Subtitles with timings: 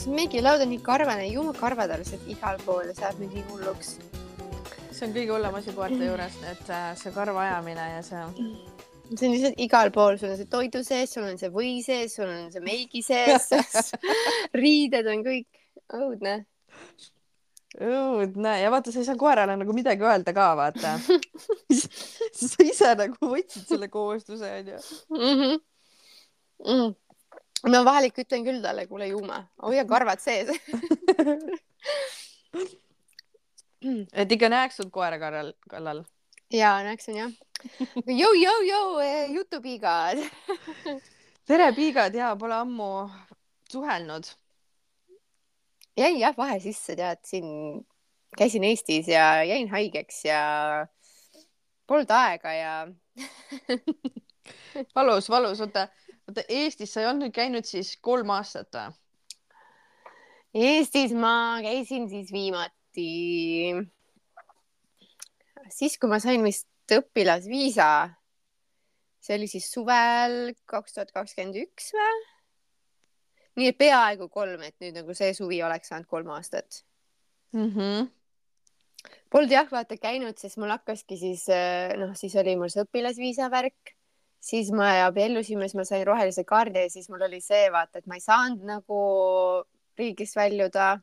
[0.00, 3.96] see meigilaud on nii karvane, jumal karvad on lihtsalt igal pool ja mind nii hulluks.
[4.94, 8.22] see on kõige hullem asi koerte juures, et äh, see karva ajamine ja see.
[9.10, 12.16] see on lihtsalt igal pool, sul on see toidu sees, sul on see või sees,
[12.16, 13.50] sul on see meigi sees
[14.62, 15.62] riided on kõik
[16.00, 16.34] õudne.
[17.78, 20.96] õudne ja vaata, sa ei saa koerale nagu midagi öelda ka, vaata
[22.40, 25.40] sa ise nagu võtsid selle kohustuse onju mm.
[25.42, 25.62] -hmm.
[26.64, 26.92] Mm
[27.70, 30.48] ma vahel ikka ütlen küll talle, kuule Juuma, hoia karvad sees
[34.12, 36.04] et ikka näeks sul koera kallal, kallal?
[36.52, 37.32] ja näeksin jah.
[38.04, 38.88] jõu, jõu, jõu,
[39.38, 40.18] jutupiigad
[41.48, 42.90] tere, piigad ja pole ammu
[43.70, 44.24] suhelnud.
[45.96, 47.46] jäin jah vahe sisse, tead, siin
[48.36, 50.40] käisin Eestis ja jäin haigeks ja
[51.86, 52.72] polnud aega ja
[54.96, 55.88] valus, valus, oota
[56.28, 58.94] oota, Eestis sa ei olnud nüüd käinud siis kolm aastat või?
[60.54, 63.08] Eestis ma käisin siis viimati
[65.72, 67.88] siis, kui ma sain vist õpilasviisa.
[69.24, 72.18] see oli siis suvel kaks tuhat kakskümmend üks või?
[73.56, 76.84] nii et peaaegu kolm, et nüüd nagu see suvi oleks saanud kolm aastat
[77.52, 77.70] mm.
[77.70, 78.12] -hmm.
[79.30, 81.48] Polnud jah, vaata käinud, sest mul hakkaski siis
[81.98, 83.96] noh, siis oli mul see õpilasviisa värk
[84.44, 88.08] siis me abiellusime, siis ma sain rohelise kaardi ja siis mul oli see vaata, et
[88.10, 89.00] ma ei saanud nagu
[89.98, 90.98] riigist väljuda.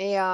[0.00, 0.28] ja,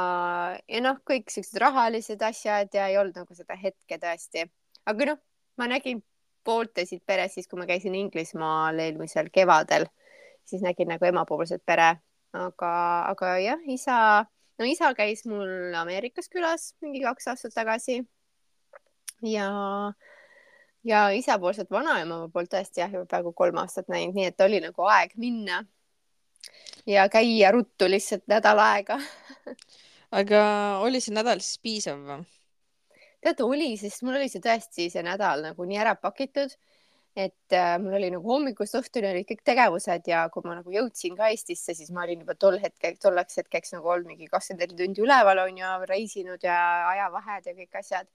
[0.68, 4.46] ja noh, kõik siuksed rahalised asjad ja ei olnud nagu seda hetke tõesti.
[4.86, 5.20] aga noh,
[5.60, 6.02] ma nägin
[6.44, 9.84] pooltesid peres siis, kui ma käisin Inglismaal eelmisel kevadel,
[10.48, 11.90] siis nägin nagu emapoolset pere,
[12.32, 12.72] aga,
[13.10, 13.98] aga jah, isa,
[14.58, 18.00] no isa käis mul Ameerikas külas mingi kaks aastat tagasi.
[19.20, 19.50] ja
[20.84, 24.88] ja isapoolset vanaema poolt tõesti jah, juba peaaegu kolm aastat näinud, nii et oli nagu
[24.88, 25.64] aeg minna
[26.86, 28.98] ja käia ruttu lihtsalt nädal aega
[30.10, 30.42] aga
[30.84, 32.26] oli see nädal siis piisav või?
[33.20, 36.54] tead, oli, sest mul oli see tõesti see nädal nagu nii ära pakitud,
[37.18, 41.18] et äh, mul oli nagu hommikust õhtuni olid kõik tegevused ja kui ma nagu jõudsin
[41.18, 44.78] ka Eestisse, siis ma olin juba tol hetkel, tolleks hetkeks nagu olnud mingi kakskümmend neli
[44.78, 46.56] tundi üleval onju, reisinud ja
[46.94, 48.08] ajavahed ja kõik asjad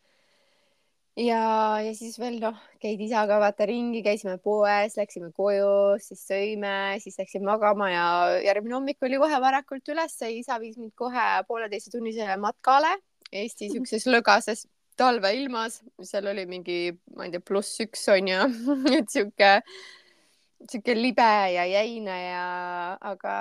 [1.20, 1.42] ja,
[1.84, 7.18] ja siis veel noh, käid isaga vaata ringi, käisime poes, läksime koju, siis sõime, siis
[7.22, 8.06] läksime magama ja
[8.44, 12.96] järgmine hommik oli kohe varakult üles, isa viis mind kohe pooleteisttunnisele matkale
[13.36, 14.66] Eesti siukses lõgases
[15.00, 16.80] talveilmas, seal oli mingi,
[17.18, 18.46] ma ei tea, pluss üks on ju
[19.00, 19.52] et sihuke,
[20.70, 22.46] sihuke libe ja jäine ja
[23.02, 23.36] aga,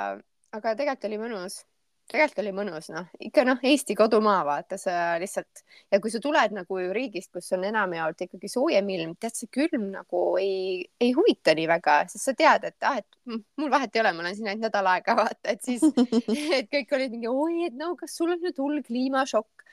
[0.54, 1.62] aga tegelikult oli mõnus
[2.10, 6.52] tegelikult oli mõnus, noh, ikka noh, Eesti kodumaa, vaata sa lihtsalt ja kui sa tuled
[6.54, 11.54] nagu riigist, kus on enamjaolt ikkagi soojem ilm, tead, see külm nagu ei, ei huvita
[11.56, 14.52] nii väga, sest sa tead, et ah, et mul vahet ei ole, ma olen siin
[14.52, 15.84] ainult nädal aega, vaata, et siis,
[16.58, 19.68] et kõik olid mingi, oi, et no kas sul on nüüd hull kliimašokk.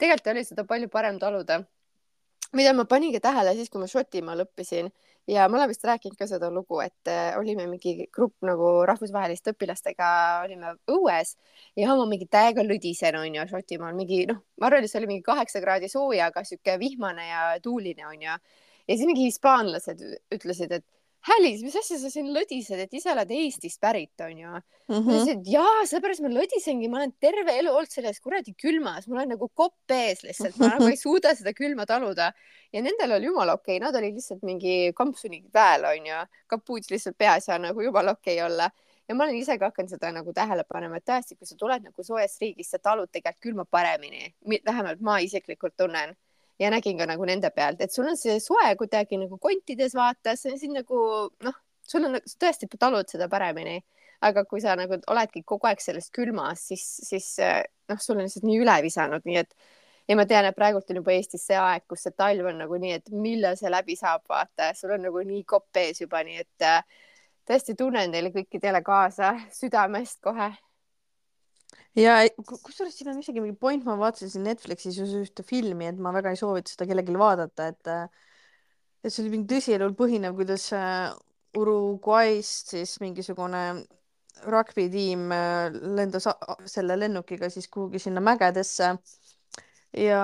[0.00, 1.62] tegelikult oli seda palju parem taluda.
[2.56, 4.88] mida ma paningi tähele siis, kui ma Šotimaal õppisin
[5.30, 9.54] ja ma olen vist rääkinud ka seda lugu, et äh, olime mingi grupp nagu rahvusvaheliste
[9.54, 10.08] õpilastega
[10.44, 11.34] olime õues
[11.76, 15.26] ja ma mingi täiega lõdisen onju Šotimaal mingi noh, ma arvan, et see oli mingi
[15.26, 18.36] kaheksa kraadi sooja, aga sihuke vihmane ja tuuline onju.
[18.86, 20.04] ja siis mingi hispaanlased
[20.34, 20.86] ütlesid, et
[21.26, 24.62] Hälis, mis asja sa siin lõdised, et ise oled Eestist pärit, onju mm.
[24.88, 25.02] -hmm.
[25.06, 29.08] ma ütlesin, et jaa, seepärast ma lõdisengi, ma olen terve elu olnud selles kuradi külmas,
[29.10, 32.32] mul on nagu kopp ees lihtsalt, ma nagu ei suuda seda külma taluda.
[32.72, 37.18] ja nendel oli jumala okei okay., nad olid lihtsalt mingi kampsuni väel, onju, kapuuts lihtsalt
[37.18, 38.70] peas ja nagu jumala okei okay olla
[39.08, 41.82] ja ma olen ise ka hakanud seda nagu tähele panema, et tõesti, kui sa tuled
[41.82, 44.34] nagu soojast riigist, sa talud tegelikult külma paremini,
[44.66, 46.14] vähemalt ma isiklikult tunnen
[46.58, 50.36] ja nägin ka nagu nende pealt, et sul on see soe kuidagi nagu kontides vaata,
[50.36, 50.98] see on siin nagu
[51.44, 53.82] noh, sul on, sa tõesti talud seda paremini.
[54.26, 58.46] aga kui sa nagu oledki kogu aeg selles külmas, siis, siis noh, sul on lihtsalt
[58.48, 59.52] nii üle visanud, nii et
[60.08, 62.78] ja ma tean, et praegult on juba Eestis see aeg, kus see talv on nagu
[62.80, 66.40] nii, et millal see läbi saab, vaata, sul on nagu nii kopp ees juba, nii
[66.46, 66.80] et äh,
[67.46, 70.48] tõesti tunnen teile kõikidele kaasa südamest kohe
[71.96, 72.16] ja
[72.46, 76.32] kusjuures siin on isegi mingi point, ma vaatasin Netflixis just ühte filmi, et ma väga
[76.34, 77.92] ei soovita seda kellelegi vaadata, et
[79.06, 81.14] et see oli mingi tõsielul põhinev, kuidas äh,
[81.56, 83.62] Uruguayst siis mingisugune
[84.50, 86.26] rugby-tiim äh, lendas
[86.68, 88.92] selle lennukiga siis kuhugi sinna mägedesse
[89.96, 90.22] ja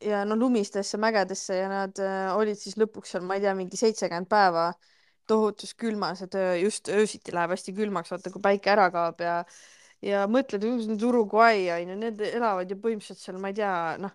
[0.00, 3.78] ja no lumistesse mägedesse ja nad äh, olid siis lõpuks seal, ma ei tea, mingi
[3.78, 4.70] seitsekümmend päeva
[5.28, 6.32] tohutus külmas, et
[6.62, 9.42] just öösiti läheb hästi külmaks, vaata kui päike ära kaob ja
[10.04, 14.14] ja mõtled, nüüd Uruguay on ju, need elavad ju põhimõtteliselt seal, ma ei tea, noh,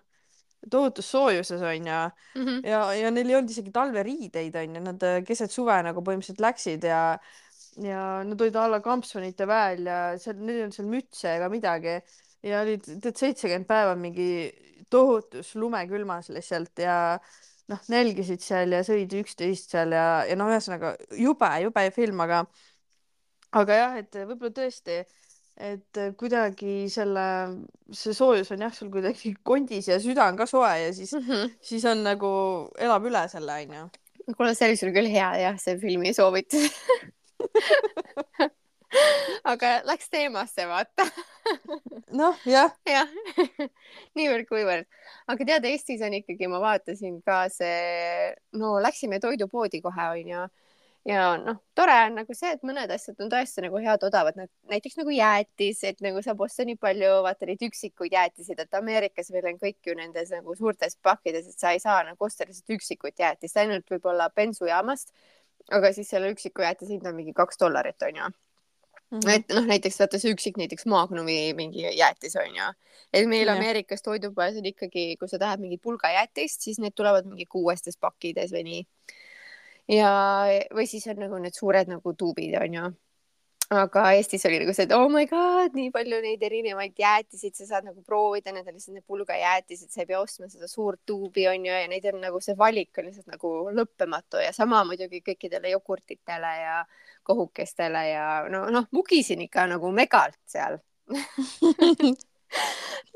[0.70, 2.60] tohutus soojuses on ju mm -hmm.
[2.68, 6.84] ja, ja neil ei olnud isegi talveriideid on ju, nad keset suve nagu põhimõtteliselt läksid
[6.88, 7.18] ja
[7.82, 11.96] ja nad olid alla kampsunite väel ja seal, neil ei olnud seal mütse ega midagi
[12.42, 14.52] ja olid tead seitsekümmend päeva mingi
[14.90, 17.18] tohutus lumekülmas lihtsalt ja
[17.72, 22.44] noh, nälgisid seal ja sõid üksteist seal ja, ja noh, ühesõnaga jube, jube film, aga
[23.54, 25.02] aga jah, et võib-olla tõesti,
[25.56, 27.26] et kuidagi selle,
[27.94, 31.28] see soojus on jah, sul kuidagi kondis ja süda on ka soe ja siis mm,
[31.28, 31.44] -hmm.
[31.62, 32.30] siis on nagu,
[32.78, 33.88] elab üle selle, onju.
[34.36, 36.72] kuule, see oli sul küll hea jah, see filmi soovitus
[39.52, 41.06] aga läks teemasse, vaata
[42.14, 42.72] noh, jah.
[42.88, 43.10] jah,
[44.18, 44.86] niivõrd-kuivõrd.
[45.30, 50.46] aga tead, Eestis on ikkagi, ma vaatasin ka see, no läksime toidupoodi kohe, onju.
[51.08, 54.38] Ja noh, tore on nagu see, et mõned asjad on tõesti nagu head odavad,
[54.70, 59.30] näiteks nagu jäätis, et nagu saab osta nii palju, vaata neid üksikuid jäätiseid, et Ameerikas
[59.34, 62.78] meil on kõik ju nendes nagu suurtes pakkides, et sa ei saa nagu osta lihtsalt
[62.78, 65.12] üksikut jäätist, ainult võib-olla bensujaamast.
[65.72, 68.32] aga siis selle üksiku jäätise hind on mingi kaks dollarit, onju
[69.14, 69.30] Mm -hmm.
[69.30, 72.68] et noh, näiteks vaata see üksik näiteks Magnumi mingi jäätis on ju,
[73.12, 73.54] et meil ja.
[73.54, 78.52] Ameerikas toidupoes on ikkagi, kui sa tahad mingit pulgajäätist, siis need tulevad mingi kuuestes pakkides
[78.52, 78.82] või nii.
[79.88, 80.12] Ja,
[80.74, 82.92] või siis on nagu need suured nagu tuubid on ju
[83.72, 87.66] aga Eestis oli nagu see, et oh my god, nii palju neid erinevaid jäätiseid, sa
[87.68, 91.46] saad nagu proovida, need on lihtsalt need pulgajäätised, sa ei pea ostma seda suurt tuubi
[91.48, 95.72] onju ja neid on nagu see valik on lihtsalt nagu lõppematu ja sama muidugi kõikidele
[95.72, 96.76] jogurtitele ja
[97.24, 100.78] kohukestele ja no noh, mugisin ikka nagu megalt seal.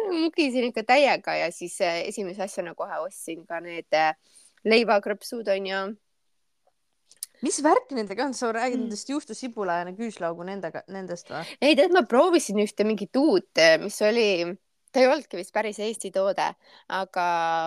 [0.08, 4.14] Mugisin ikka täiega ja siis eh, esimese asjana kohe ostsin ka need eh,
[4.64, 5.82] leivakrõpsud onju
[7.44, 8.86] mis värk nendega on, sa räägid mm.
[8.86, 11.44] nendest juustusibula ja küüslaugu nendega, nendest või?
[11.60, 14.28] ei tead, ma proovisin ühte mingit uut, mis oli,
[14.92, 16.46] ta ei olnudki vist päris Eesti toode,
[16.98, 17.26] aga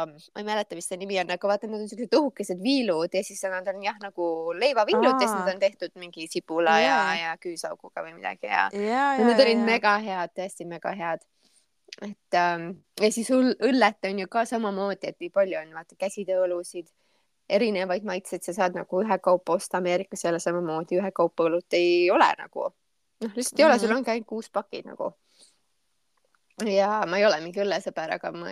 [0.09, 3.23] ma ei mäleta, mis see nimi on, aga vaata, need on siuksed õhukesed viilud ja
[3.25, 7.19] siis nad on jah, nagu leivaviljud ja siis nad on tehtud mingi sibula ja, ja,
[7.25, 11.27] ja küüslauguga või midagi ja, ja, ja need olid mega head, tõesti mega head.
[12.01, 12.69] Et ähm,
[13.01, 16.87] ja siis õllet on ju ka samamoodi, et nii palju on vaata käsitööõlusid
[17.57, 22.69] erinevaid maitseid sa saad nagu ühekaupa osta Ameerikas jälle samamoodi ühekaupa õlut ei ole nagu
[23.21, 23.73] noh, lihtsalt ei mm -hmm.
[23.73, 23.97] ole, sul mhm.
[23.97, 25.13] ongi ainult kuus pakid nagu.
[26.65, 28.51] ja ma ei ole mingi õllesõber, aga ma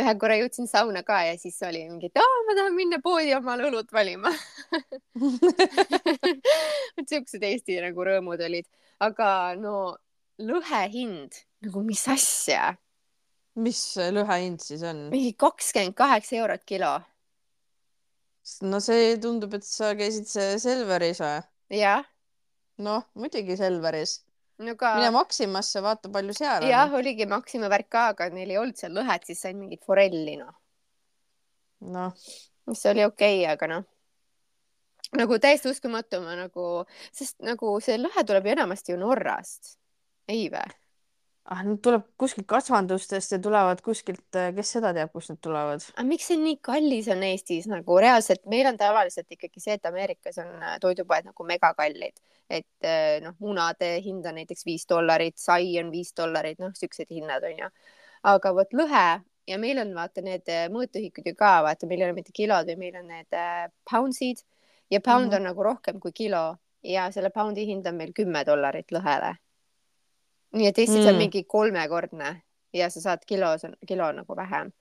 [0.00, 3.34] ühe korra jõudsin sauna ka ja siis oli mingi, et aa, ma tahan minna poodi
[3.34, 4.28] omale õlut valima
[6.98, 8.64] et siuksed Eesti nagu rõõmud olid,
[9.00, 9.96] aga no
[10.38, 12.74] lõhe hind nagu mis asja?
[13.54, 15.10] mis lõhe hind siis on?
[15.12, 17.00] mingi kakskümmend kaheksa eurot kilo
[18.66, 20.28] no see tundub, et sa käisid
[20.62, 21.40] Selveris või?
[21.78, 22.04] jah.
[22.82, 24.20] noh, muidugi Selveris
[24.62, 24.96] no ka.
[24.98, 26.70] mine Maximasse, vaata, palju seal on.
[26.70, 30.36] jah, oligi Maxima värk ka, aga neil ei olnud seal lõhet, siis sain mingit forelli,
[30.40, 30.54] noh.
[31.94, 32.28] noh.
[32.70, 33.88] mis oli okei okay,, aga noh
[35.12, 36.66] nagu täiesti uskumatu, ma nagu,
[37.12, 39.76] sest nagu see lõhe tuleb ju enamasti ju Norrast,
[40.32, 40.62] ei vä?
[41.44, 45.84] Ah, nad tuleb kuskilt kasvandustest ja tulevad kuskilt, äh, kes seda teab, kust nad tulevad.
[45.94, 49.90] aga miks see nii kallis on Eestis nagu reaalselt, meil on tavaliselt ikkagi see, et
[49.90, 55.38] Ameerikas on äh, toidupoed nagu megakallid, et äh, noh, munade hind on näiteks viis dollarit,
[55.40, 57.70] sai on viis dollarit, noh, siuksed hinnad on ju.
[58.32, 59.06] aga vot lõhe
[59.50, 62.78] ja meil on vaata need mõõtühikud ju ka, vaata, meil ei ole mitte kilod, vaid
[62.78, 63.40] meil on need
[63.90, 64.44] poundsid
[64.90, 65.36] ja pound mm -hmm.
[65.36, 69.34] on nagu rohkem kui kilo ja selle poundi hind on meil kümme dollarit lõhele
[70.52, 71.08] nii et Eestis mm.
[71.08, 72.32] on mingi kolmekordne
[72.72, 73.46] ja sa saad kilo,
[73.88, 74.72] kilo nagu vähem.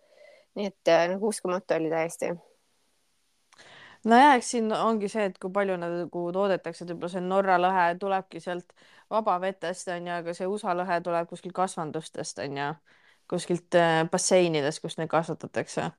[0.55, 2.33] nii et äh, nagu uskumatu oli täiesti.
[4.03, 7.85] nojah, eks siin ongi see, et kui palju nagu toodetakse, et võib-olla see Norra lõhe
[7.99, 8.73] tulebki sealt
[9.11, 12.73] vabavetest onju, aga see USA lõhe tuleb kuskilt kasvandustest onju,
[13.31, 15.91] kuskilt äh, basseinidest, kus neid kasvatatakse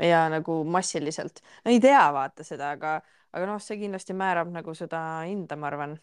[0.00, 1.42] ja nagu massiliselt.
[1.64, 3.00] ei tea, vaata seda, aga,
[3.32, 5.98] aga noh, see kindlasti määrab nagu seda hinda, ma arvan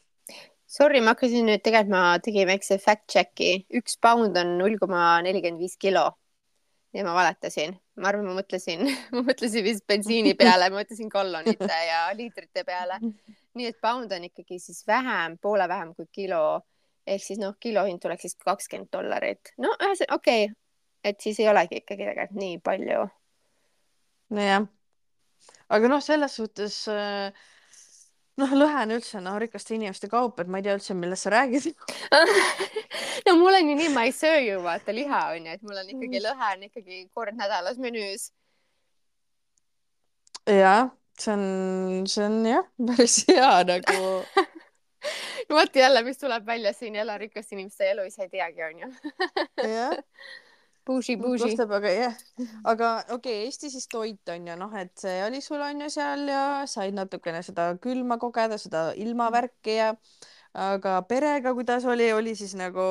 [0.70, 5.16] Sorry, ma hakkasin nüüd tegelikult, ma tegin väikse fact check'i, üks pound on null koma
[5.26, 6.12] nelikümmend viis kilo.
[6.94, 8.86] ja ma valetasin, ma arvan, ma mõtlesin,
[9.16, 13.00] ma mõtlesin vist bensiini peale, ma mõtlesin gallonite ja liitrite peale.
[13.58, 16.62] nii et pound on ikkagi siis vähem, poole vähem kui kilo.
[17.10, 19.56] ehk siis noh, kilo hind tuleks siis kakskümmend dollarit.
[19.58, 20.58] no ühesõnaga, okei okay.,
[21.04, 23.08] et siis ei olegi ikkagi tegelikult nii palju.
[24.38, 24.70] nojah,
[25.70, 27.34] aga noh, selles suhtes äh
[28.40, 31.34] noh, lõhe on üldse noh, rikaste inimeste kaup, et ma ei tea üldse, millest sa
[31.34, 31.70] räägid
[33.28, 35.92] no mul on ju nii, ma ei söö ju vaata liha onju, et mul on
[35.96, 38.30] ikkagi lõhe on ikkagi kord nädalas menüüs.
[40.50, 41.46] jah, see on,
[42.10, 44.04] see on jah, päris hea nagu
[45.50, 48.94] no vot jälle, mis tuleb välja siin jälle rikaste inimeste elu, ise ei teagi onju.
[49.64, 49.98] jah
[50.90, 51.46] Bougie, bougie.
[51.46, 52.16] kostab, aga jah,
[52.66, 55.90] aga okei okay,, Eesti siis toit on ju noh, et see oli sul on ju
[55.94, 59.92] seal ja said natukene seda külma kogeda, seda ilmavärki ja
[60.58, 62.88] aga perega, kuidas oli, oli siis nagu,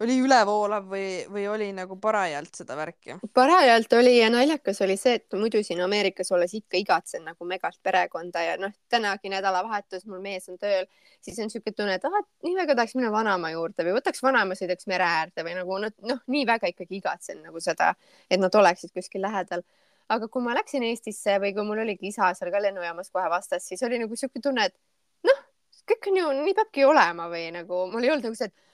[0.00, 3.18] oli ülevoolav või, või oli nagu parajalt seda värki?
[3.34, 7.78] parajalt oli ja naljakas oli see, et muidu siin Ameerikas olles ikka igatsen nagu megalt
[7.82, 10.88] perekonda ja noh, tänagi nädalavahetus mul mees on tööl,
[11.20, 14.56] siis on niisugune tunne, et ah, nii väga tahaks minna vanaema juurde või võtaks vanaema,
[14.58, 17.92] sõidaks mere äärde või nagu noh, nii väga ikkagi igatsen nagu seda,
[18.30, 19.64] et nad oleksid kuskil lähedal
[20.10, 23.68] aga kui ma läksin Eestisse või kui mul oligi isa seal ka lennujaamas kohe vastas,
[23.68, 25.44] siis oli nagu siuke tunne, et noh,
[25.86, 28.69] kõik on ju, nii peabki olema või nagu mul ei olnud nagu see, et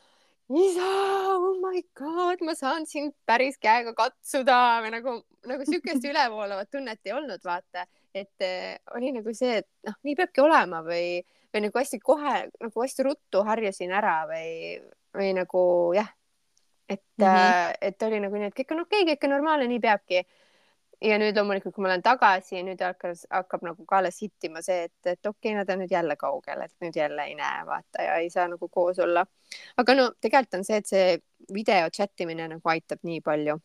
[0.54, 0.90] isa,
[1.34, 4.58] oh my god, ma saan sind päris käega katsuda.
[4.84, 5.14] Või nagu,
[5.50, 10.14] nagu siukest ülevoolavat tunnet ei olnud, vaata, et äh, oli nagu see, et noh, nii
[10.18, 11.18] peabki olema või,
[11.54, 14.78] või nagu hästi kohe nagu hästi ruttu harjusin ära või,
[15.16, 15.62] või nagu
[15.96, 16.08] jah,
[16.88, 17.52] et mm, -hmm.
[17.52, 20.22] äh, et oli nagu nii, et kõik on okei okay,, kõik on normaalne, nii peabki
[21.04, 24.86] ja nüüd loomulikult, kui ma olen tagasi, nüüd hakkas, hakkab nagu ka alles hittima see,
[24.88, 28.06] et, et okei okay,, nad on nüüd jälle kaugel, et nüüd jälle ei näe, vaata
[28.06, 29.26] ja ei saa nagu koos olla.
[29.76, 31.06] aga no tegelikult on see, et see
[31.52, 33.58] video chat imine nagu aitab nii palju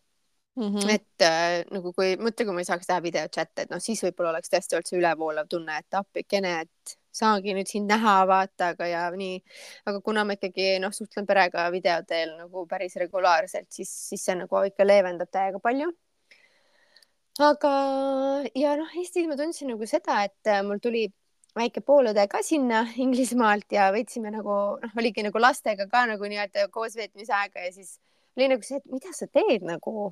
[0.55, 0.67] mm.
[0.75, 0.89] -hmm.
[0.95, 4.03] et äh, nagu kui, mõtle, kui ma ei saaks teha video chat'e, et noh, siis
[4.03, 8.73] võib-olla oleks tõesti olnud see ülevoolav tunne, et appikene, et saangi nüüd sind näha, vaata,
[8.75, 9.41] aga ja nii.
[9.85, 14.35] aga kuna ma ikkagi noh, suhtlen perega video teel nagu päris regulaarselt, siis, siis see
[14.35, 15.91] nagu ikka leevendab täiega palju
[17.39, 17.73] aga,
[18.57, 21.05] ja noh, Eestis ma tundsin nagu seda, et äh, mul tuli
[21.57, 26.67] väike poolõde ka sinna Inglismaalt ja veetsime nagu noh, oligi nagu lastega ka nagu nii-öelda
[26.73, 27.97] koosveetmise aega ja siis
[28.37, 30.11] oli nagu see, et mida sa teed nagu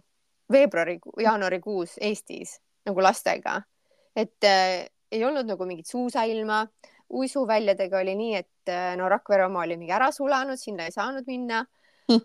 [0.52, 2.58] veebruari, jaanuarikuus Eestis
[2.88, 3.60] nagu lastega,
[4.16, 6.64] et äh, ei olnud nagu mingit suusailma,
[7.10, 11.28] uisuväljadega oli nii, et äh, no Rakvere oma oli mingi ära sulanud, sinna ei saanud
[11.30, 11.64] minna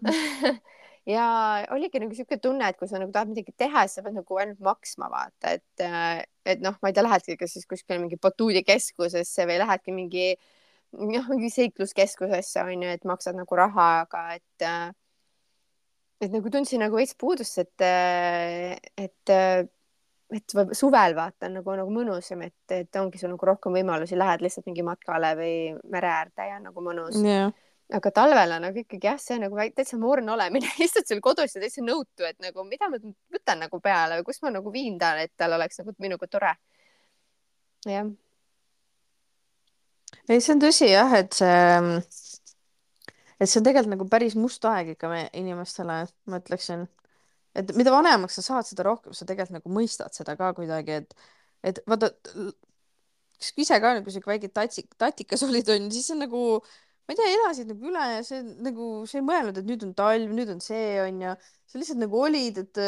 [1.09, 1.27] ja
[1.75, 4.41] oligi nagu niisugune tunne, et kui sa nagu tahad midagi teha, siis sa pead nagu
[4.41, 8.19] ainult maksma vaata, et, äh, et noh, ma ei tea, lähedki kas siis kuskile mingi
[8.21, 10.29] batuudikeskusesse või lähedki mingi
[10.95, 14.91] noh, mingi seikluskeskusesse on ju, et maksad nagu raha, aga et äh,
[16.25, 19.37] et nagu tundsin nagu veits puudust, et, äh, et
[20.35, 24.65] et suvel vaata nagu, nagu mõnusam, et, et ongi sul nagu rohkem võimalusi, lähed lihtsalt
[24.67, 25.53] mingi matkale või
[25.93, 27.21] mere äärde ja nagu mõnus.
[27.21, 27.53] Yeah
[27.93, 31.63] aga talvel on nagu ikkagi jah, see nagu täitsa moorne olemine istud seal kodus ja
[31.63, 33.01] täitsa nõutu, et nagu mida ma
[33.35, 36.55] võtan nagu peale või kus ma nagu viin ta, et tal oleks nagu minuga tore.
[37.89, 38.09] jah.
[40.29, 41.55] ei, see on tõsi jah, et see,
[43.39, 46.01] et see on tegelikult nagu päris must aeg ikka me inimestele,
[46.31, 46.89] ma ütleksin.
[47.55, 51.29] et mida vanemaks sa saad, seda rohkem sa tegelikult nagu mõistad seda ka kuidagi, et,
[51.63, 52.15] et vaata
[53.61, 56.41] ise ka nagu siuke väike tatsik, tatikas olid onju, siis on nagu
[57.05, 59.95] ma ei tea, elasid nagu üle ja see nagu, sa ei mõelnud, et nüüd on
[59.99, 61.35] talv, nüüd on see onju,
[61.69, 62.85] sa lihtsalt nagu olid, et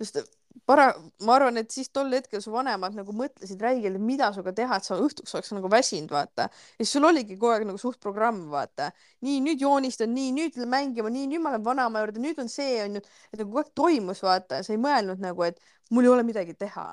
[0.00, 0.20] just
[0.64, 0.94] para-,
[1.26, 4.88] ma arvan, et siis tol hetkel su vanemad nagu mõtlesid räigelt, mida sinuga teha, et
[4.88, 6.48] sa õhtuks oleks nagu väsinud, vaata.
[6.48, 8.90] ja siis sul oligi kogu aeg nagu suht programm, vaata.
[9.26, 12.78] nii, nüüd joonistan, nii, nüüd mängima, nii, nüüd ma lähen vanaema juurde, nüüd on see,
[12.84, 13.04] onju.
[13.32, 16.56] et nagu kogu aeg toimus, vaata, sa ei mõelnud nagu, et mul ei ole midagi
[16.58, 16.88] teha.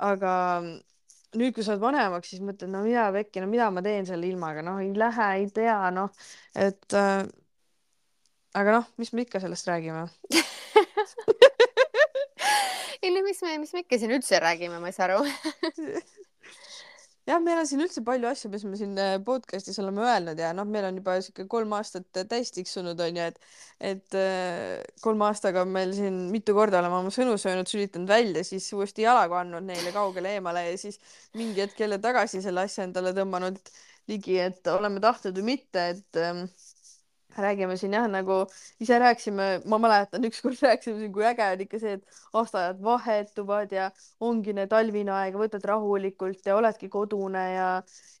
[0.00, 0.32] aga
[1.38, 4.26] nüüd, kui sa oled vanemaks, siis mõtled, no mida pekki, no mida ma teen selle
[4.30, 6.10] ilmaga, noh, ei lähe, ei tea, noh,
[6.58, 7.22] et äh,
[8.54, 10.06] aga noh, mis me ikka sellest räägime?
[13.02, 15.22] Ei no mis me, mis me ikka siin üldse räägime, ma ei saa aru
[17.30, 20.50] jah, meil on siin üldse palju asju, mis me siin äh, podcast'is oleme öelnud ja
[20.56, 23.38] noh, meil on juba sihuke kolm aastat täis tiksunud onju, et
[23.92, 28.66] et äh, kolme aastaga meil siin mitu korda oleme oma sõnu söönud, sülitanud välja, siis
[28.76, 31.00] uuesti jalaga andnud neile kaugele eemale ja siis
[31.38, 33.60] mingi hetk jälle tagasi selle asja endale tõmmanud
[34.10, 36.44] ligi, et oleme tahtnud või mitte, et ähm,
[37.38, 38.40] räägime siin jah, nagu
[38.80, 43.74] ise rääkisime, ma mäletan, ükskord rääkisime siin, kui äge on ikka see, et aastaajad vahetuvad
[43.76, 47.68] ja ongi need talvine aeg, võtad rahulikult ja oledki kodune ja,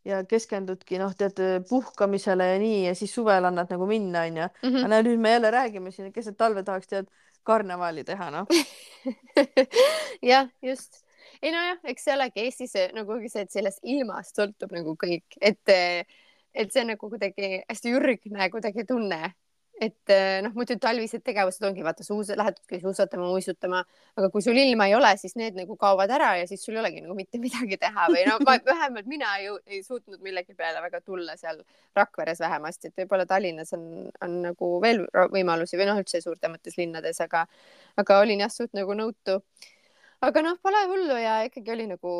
[0.08, 4.48] ja keskendudki noh, tead puhkamisele ja nii ja siis suvel annad nagu minna, onju.
[4.62, 4.86] Mhm.
[4.86, 7.10] aga nüüd me jälle räägime siin, et keset talve tahaks tead
[7.46, 8.46] karnevali teha, noh
[10.30, 11.02] jah, just
[11.42, 15.74] ei nojah, eks see olegi Eestis nagu see, et sellest ilmast sõltub nagu kõik, et
[16.54, 19.30] et see on nagu kuidagi hästi ürgne kuidagi tunne,
[19.80, 23.80] et eh, noh, muidu talvised tegevused ongi vaata suus, lähedki suusatama, uisutama,
[24.18, 26.82] aga kui sul ilma ei ole, siis need nagu kaovad ära ja siis sul ei
[26.82, 31.00] olegi nagu mitte midagi teha või no vähemalt mina ei, ei suutnud millegi peale väga
[31.00, 31.62] tulla seal
[31.96, 33.88] Rakveres vähemasti, et võib-olla Tallinnas on,
[34.20, 37.46] on nagu veel võimalusi või noh, üldse suurtemates linnades, aga,
[38.00, 39.40] aga olin jah, suht nagu nõutu
[40.24, 42.12] aga noh, pole hullu ja ikkagi oli nagu,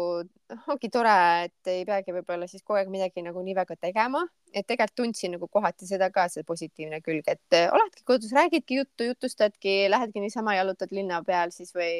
[0.72, 1.14] ongi tore,
[1.46, 4.22] et ei peagi võib-olla siis kogu aeg midagi nagu nii väga tegema,
[4.54, 8.80] et tegelikult tundsin nagu kohati seda ka, see positiivne külg, et eh, oledki kodus, räägidki
[8.80, 11.92] juttu, jutustadki, lähedki niisama jalutad linna peal siis või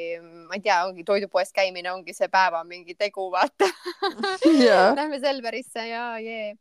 [0.48, 3.68] ma ei tea, ongi toidupoes käimine ongi see päeva mingi tegu, vaata.
[4.48, 4.90] Yeah.
[4.98, 6.56] Lähme Selverisse ja jee.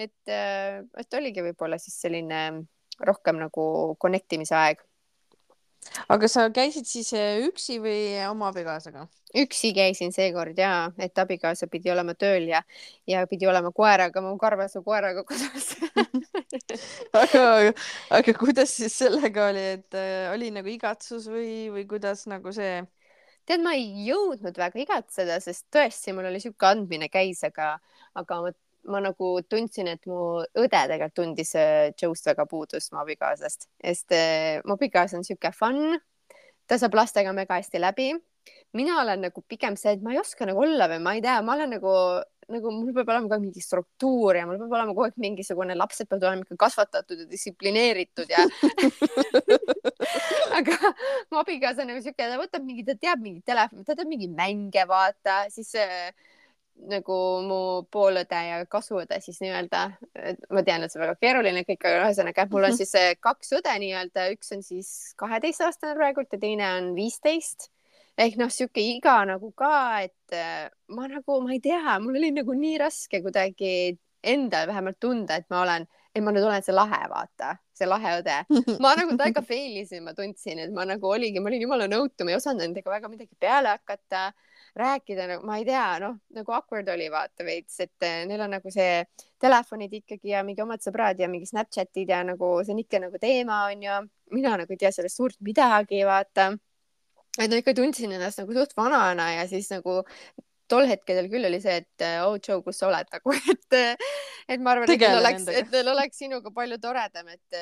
[0.00, 2.64] Et, et oligi võib-olla siis selline
[3.04, 3.64] rohkem nagu
[4.00, 4.80] connect imise aeg
[6.08, 7.12] aga sa käisid siis
[7.46, 9.06] üksi või oma abikaasaga?
[9.36, 12.62] üksi käisin seekord ja, et abikaasa pidi olema tööl ja,
[13.06, 15.68] ja pidi olema koeraga, mu karvase koeraga kodus
[17.22, 17.44] aga,
[18.18, 22.80] aga kuidas siis sellega oli, et äh, oli nagu igatsus või, või kuidas nagu see?
[23.46, 27.76] tead, ma ei jõudnud väga igatseda, sest tõesti, mul oli sihuke andmine käis, aga,
[28.18, 28.52] aga ma,
[28.88, 34.16] ma nagu tundsin, et mu õde tegelikult tundis äh, Joe'st väga puudust mu abikaasast, sest
[34.16, 35.98] äh, mu abikaasa on sihuke fun.
[36.70, 38.12] ta saab lastega mega hästi läbi
[38.72, 41.38] mina olen nagu pigem see, et ma ei oska nagu olla või ma ei tea,
[41.44, 41.92] ma olen nagu,
[42.54, 46.10] nagu mul peab olema ka mingi struktuur ja mul peab olema kogu aeg mingisugune, lapsed
[46.10, 48.44] peavad olema ikka kasvatatud ja distsiplineeritud ja
[50.60, 50.92] aga
[51.32, 54.30] mu abikaasa on nagu siuke, ta võtab mingi, ta teab mingi telefoni, ta teab mingi
[54.30, 56.12] mänge vaata, siis äh,
[56.88, 57.58] nagu mu
[57.92, 59.82] poolõde ja kasuõde siis nii-öelda,
[60.54, 63.52] ma tean, et see on väga keeruline kõik, aga ühesõnaga, mul on siis äh, kaks
[63.58, 67.70] õde nii-öelda, üks on siis kaheteistaastane praegult ja teine on viisteist.
[68.20, 72.32] Ehk noh, sihuke iga nagu ka, et äh, ma nagu, ma ei tea, mul oli
[72.36, 76.74] nagu nii raske kuidagi endal vähemalt tunda, et ma olen, et ma nüüd olen see
[76.74, 78.36] lahe, vaata, see lahe õde.
[78.82, 82.26] ma nagu täiega fail isin, ma tundsin, et ma nagu oligi, ma olin jumala nõutu,
[82.26, 84.30] ma ei osanud nendega väga midagi peale hakata,
[84.76, 88.54] rääkida nagu, ma ei tea, noh, nagu awkward oli vaata veits, et äh, neil on
[88.56, 89.02] nagu see
[89.40, 93.20] telefonid ikkagi ja mingi omad sõbrad ja mingi Snapchatid ja nagu see on ikka nagu
[93.22, 94.00] teema on ju.
[94.36, 96.52] mina nagu ei tea sellest suurt midagi, vaata.
[97.38, 100.00] Et ma ikka tundsin ennast nagu suht vanana ja siis nagu
[100.70, 103.08] tol hetkel küll oli see, et oh Joe, kus sa oled?
[103.14, 103.78] Nagu, et,
[104.54, 107.58] et ma arvan, et neil oleks, et neil oleks sinuga palju toredam, et,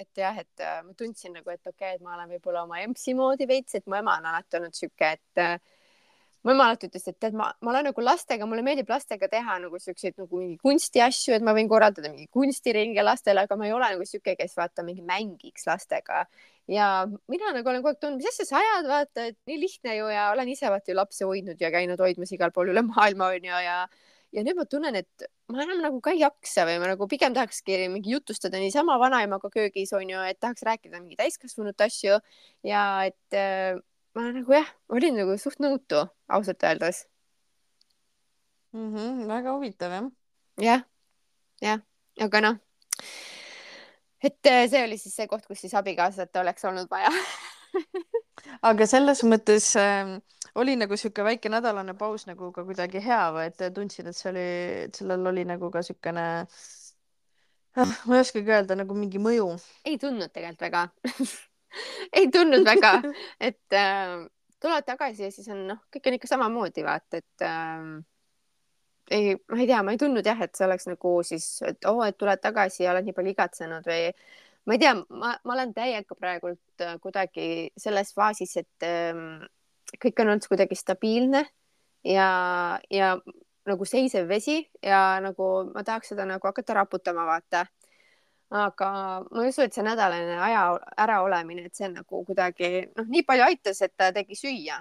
[0.00, 3.12] et jah, et ma tundsin nagu, et okei okay,, et ma olen võib-olla oma empsi
[3.18, 5.42] moodi veits, et mu ema on alati olnud sihuke, et
[6.44, 9.58] mu ema alati ütles, et tead, ma, ma olen nagu lastega, mulle meeldib lastega teha
[9.64, 13.74] nagu siukseid nagu mingi kunstiasju, et ma võin korraldada mingi kunstiringe lastele, aga ma ei
[13.76, 16.26] ole nagu sihuke, kes vaata mingi mängiks lastega.
[16.68, 19.96] Ja mina nagu olen kogu aeg tundnud, mis asja sa ajad, vaata, et nii lihtne
[19.96, 23.32] ju ja olen ise vaata ju lapsi hoidnud ja käinud hoidmas igal pool üle maailma
[23.34, 23.80] onju ja, ja
[24.36, 27.34] ja nüüd ma tunnen, et ma enam nagu ka ei jaksa või ma nagu pigem
[27.36, 32.18] tahakski mingi jutustada niisama vanaemaga köögis onju, et tahaks rääkida mingi täiskasvanute asju
[32.68, 33.38] ja et
[34.18, 36.02] ma nagu jah, olin nagu suht nõutu
[36.34, 37.04] ausalt öeldes
[38.74, 38.88] mm.
[38.94, 40.08] -hmm, väga huvitav jah.
[40.58, 40.82] jah,
[41.62, 41.84] jah,
[42.26, 42.56] aga noh
[44.22, 47.12] et äh, see oli siis see koht, kus siis abikaasat oleks olnud vaja
[48.70, 50.18] aga selles mõttes äh,
[50.58, 54.32] oli nagu sihuke väike nädalane paus nagu ka kuidagi hea või et tundsid, et see
[54.32, 54.48] oli,
[54.88, 56.26] et sellel oli nagu ka siukene
[57.78, 59.52] ah,, ma ei oskagi öelda, nagu mingi mõju?
[59.86, 60.88] ei tundnud tegelikult väga
[62.18, 62.98] ei tundnud väga,
[63.50, 64.14] et äh,
[64.62, 67.88] tuled tagasi ja siis on noh, kõik on ikka samamoodi vaata, et äh,
[69.10, 72.00] ei, ma ei tea, ma ei tundnud jah, et see oleks nagu siis, et oo
[72.02, 74.10] oh,, et tuled tagasi ja oled nii palju igatsenud või
[74.68, 79.46] ma ei tea, ma, ma olen täiega praegult äh, kuidagi selles faasis, et ähm,
[79.96, 81.46] kõik on olnud kuidagi stabiilne
[82.04, 82.28] ja,
[82.92, 83.14] ja
[83.68, 87.66] nagu seisev vesi ja nagu ma tahaks seda nagu hakata raputama, vaata.
[88.50, 88.90] Aga
[89.28, 90.62] ma ei usu, et see nädalane aja
[91.04, 94.78] äraolemine, et see nagu kuidagi noh, nii palju aitas, et ta tegi süüa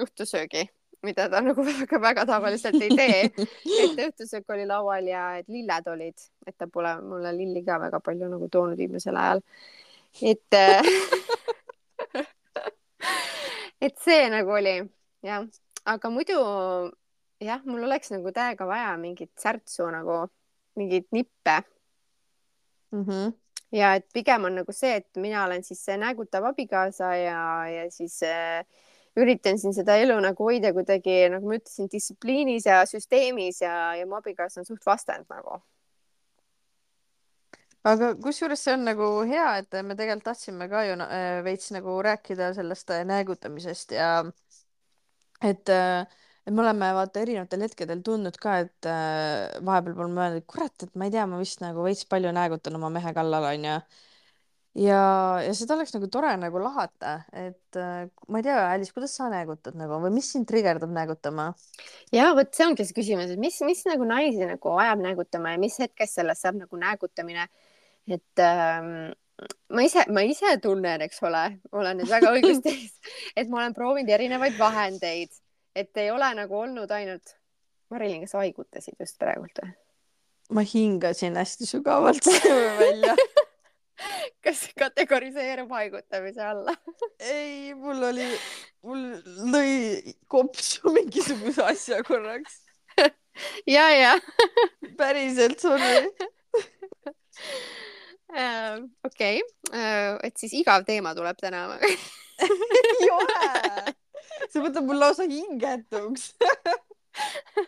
[0.00, 0.66] õhtusöögi
[1.02, 3.24] mida ta nagu väga-väga tavaliselt ei tee.
[3.24, 8.00] et õhtusöök oli laual ja et lilled olid, et ta pole mulle lilli ka väga
[8.04, 9.40] palju nagu toonud viimasel ajal.
[10.20, 10.54] et
[13.88, 14.76] et see nagu oli
[15.24, 15.46] jah,
[15.88, 16.36] aga muidu
[17.40, 20.26] jah, mul oleks nagu täiega vaja mingit särtsu nagu,
[20.76, 21.62] mingeid nippe
[22.92, 23.04] mm.
[23.04, 23.32] -hmm
[23.72, 27.84] ja et pigem on nagu see, et mina olen siis see näägutav abikaasa ja, ja
[27.90, 28.64] siis äh,
[29.18, 34.06] üritan siin seda elu nagu hoida kuidagi, nagu ma ütlesin, distsipliinis ja süsteemis ja, ja
[34.06, 35.60] mu abikaasa on suht vastand nagu.
[37.90, 41.96] aga kusjuures see on nagu hea, et me tegelikult tahtsime ka ju äh, veits nagu
[42.04, 44.10] rääkida sellest äh, näägutamisest ja
[45.40, 46.04] et äh,
[46.50, 50.74] et me oleme vaata erinevatel hetkedel tundnud ka, et äh, vahepeal pole mõelnud, et kurat,
[50.82, 53.76] et ma ei tea, ma vist nagu veits palju näägutan oma mehe kallal onju
[54.78, 55.02] ja,
[55.42, 59.30] ja seda oleks nagu tore nagu lahata, et äh, ma ei tea, Alice, kuidas sa
[59.32, 61.50] näägutad nagu või mis sind trigerdab näägutama?
[62.14, 65.62] ja vot see ongi see küsimus, et mis, mis nagu naisi nagu ajab näägutama ja
[65.62, 67.48] mis hetkest sellest saab nagu näägutamine.
[68.10, 69.10] et ähm,
[69.70, 72.74] ma ise, ma ise tunnen, eks ole, olen nüüd väga õigesti
[73.36, 75.34] et ma olen proovinud erinevaid vahendeid,
[75.76, 77.36] et ei ole nagu olnud ainult.
[77.90, 79.72] Marilyn, kas sa haigutasid just praegult või?
[80.50, 82.26] ma hingasin hästi sügavalt
[82.78, 83.14] välja
[84.44, 86.74] kas kategoriseerub haigutamise alla
[87.34, 88.26] ei, mul oli,
[88.82, 89.04] mul
[89.52, 92.60] lõi kopsu mingisuguse asja korraks
[93.76, 94.14] ja, ja
[94.98, 96.10] päriselt, sorry.
[98.34, 103.94] äh, okei okay., et siis igav teema tuleb täna ei ole.
[104.50, 106.30] see võtab mul lausa hingetuks.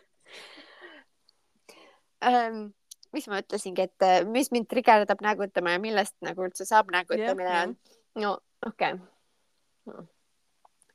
[2.29, 2.73] ähm,
[3.13, 7.49] mis ma ütlesingi, et äh, mis mind trigerdab nägutama ja millest nagu üldse saab nägutamine
[7.49, 7.77] Jah, on.
[8.23, 8.31] no
[8.67, 10.05] okei okay..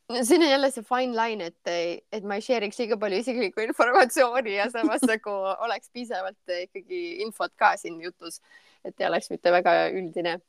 [0.10, 1.66] no siin on jälle see fine line, et,
[2.12, 5.36] et ma ei share'iks liiga palju isiklikku informatsiooni ja samas nagu
[5.68, 8.42] oleks piisavalt äh, ikkagi infot ka siin jutus,
[8.86, 10.40] et ei oleks mitte väga üldine.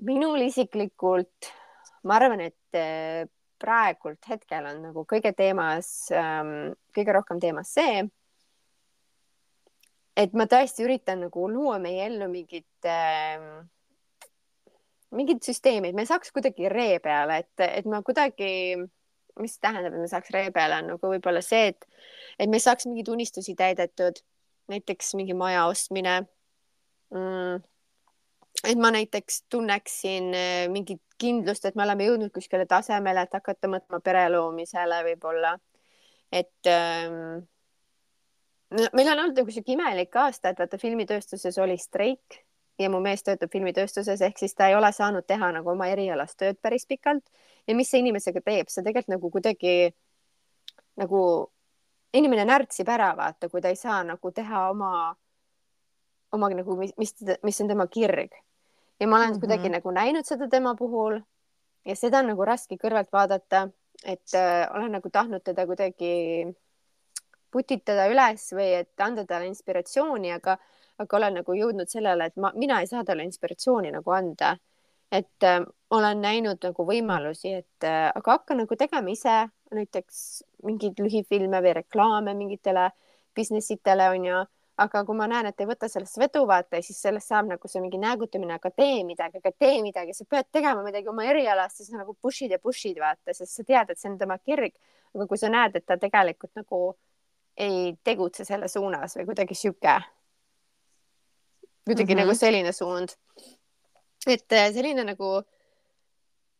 [0.00, 1.52] minul isiklikult,
[2.08, 2.72] ma arvan, et
[3.62, 8.02] praegult hetkel on nagu kõige teemas ähm,, kõige rohkem teemas see
[10.18, 13.62] et ma tõesti üritan nagu luua meie ellu mingit äh,,
[15.16, 18.78] mingit süsteemi, et me saaks kuidagi ree peale, et, et ma kuidagi,
[19.40, 21.88] mis tähendab, et me saaks ree peale, on nagu võib-olla see, et,
[22.40, 24.22] et me saaks mingeid unistusi täidetud,
[24.72, 26.22] näiteks mingi maja ostmine
[27.12, 27.60] mm,.
[28.64, 33.70] Et ma näiteks tunneksin äh, mingit kindlust, et me oleme jõudnud kuskile tasemele, et hakata
[33.70, 35.56] mõtlema pere loomisele võib-olla,
[36.32, 37.42] et ähm,
[38.70, 42.42] meil on olnud nagu sihuke imelik aasta, et vaata filmitööstuses oli streik
[42.80, 46.38] ja mu mees töötab filmitööstuses, ehk siis ta ei ole saanud teha nagu oma erialast
[46.40, 47.24] tööd päris pikalt.
[47.68, 49.74] ja mis see inimesega teeb, see tegelikult nagu kuidagi
[50.98, 51.20] nagu
[52.12, 54.92] inimene närtsib ära, vaata, kui ta ei saa nagu teha oma,
[56.32, 58.34] oma nagu, mis, mis, mis on tema kirg.
[59.02, 59.36] Ja ma olen mm Mhm.
[59.36, 59.40] -hmm.
[59.40, 61.20] kuidagi nagu näinud seda tema puhul
[61.84, 63.68] ja seda on nagu raske kõrvalt vaadata,
[64.04, 66.46] et äh, olen nagu tahtnud teda kuidagi
[67.50, 70.56] putitada üles või et anda talle inspiratsiooni, aga,
[71.02, 74.56] aga olen nagu jõudnud sellele, et ma, mina ei saa talle inspiratsiooni nagu anda.
[75.12, 75.60] et äh,
[75.90, 81.74] olen näinud nagu võimalusi, et äh, aga hakka nagu tegema ise näiteks mingeid lühifilme või
[81.74, 82.90] reklaame mingitele
[83.36, 84.46] business itele onju,
[84.82, 87.80] aga kui ma näen, et ei võta sellest vedu, vaata, siis sellest saab nagu see
[87.84, 91.92] mingi näägutamine, aga tee midagi, aga tee midagi, sa pead tegema midagi oma erialast, siis
[91.94, 94.74] nagu push'id ja push'id vaata, sest sa tead, et see on tema kirg.
[95.14, 96.94] aga kui sa näed, et ta tegelikult nagu
[97.56, 99.96] ei tegutse selle suunas või kuidagi sihuke,
[101.84, 102.22] kuidagi mm Mhm.
[102.22, 102.26] -hmm.
[102.26, 103.08] nagu selline suund.
[104.26, 105.42] et äh, selline nagu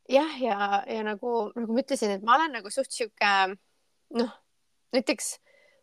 [0.09, 3.57] jah, ja, ja nagu, nagu ma ütlesin, et ma olen nagu suht sihuke
[4.11, 4.33] noh,
[4.93, 5.39] näiteks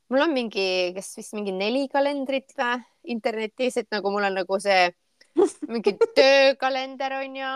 [0.09, 2.79] mul on mingi, kas vist mingi neli kalendrit või?
[3.09, 4.89] Internetis, et nagu mul on nagu see
[5.73, 7.51] mingi töökalender on ju.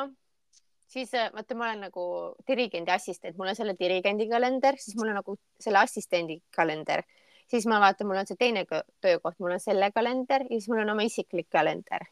[0.93, 2.03] Siis äh, vaata, ma olen nagu
[2.47, 7.01] dirigendi assistent, mul on selle dirigendi kalender, siis mul on nagu selle assistendi kalender,
[7.49, 10.83] siis ma vaatan, mul on see teine töökoht, mul on selle kalender ja siis mul
[10.83, 12.05] on oma isiklik kalender.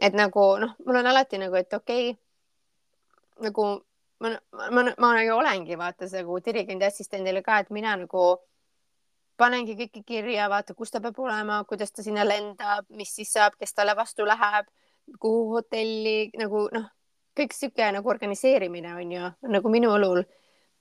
[0.00, 2.22] et nagu noh, mul on alati nagu, et okei okay,,
[3.44, 3.64] nagu
[4.20, 8.24] ma, ma, ma, ma nagu olengi vaata see nagu dirigendi assistendile ka, et mina nagu
[9.38, 13.56] panengi kõike kirja, vaata, kus ta peab olema, kuidas ta sinna lendab, mis siis saab,
[13.58, 14.66] kes talle vastu läheb,
[15.22, 16.90] kuhu hotelli nagu noh,
[17.38, 20.24] kõik sihuke nagu organiseerimine on ju nagu minu õlul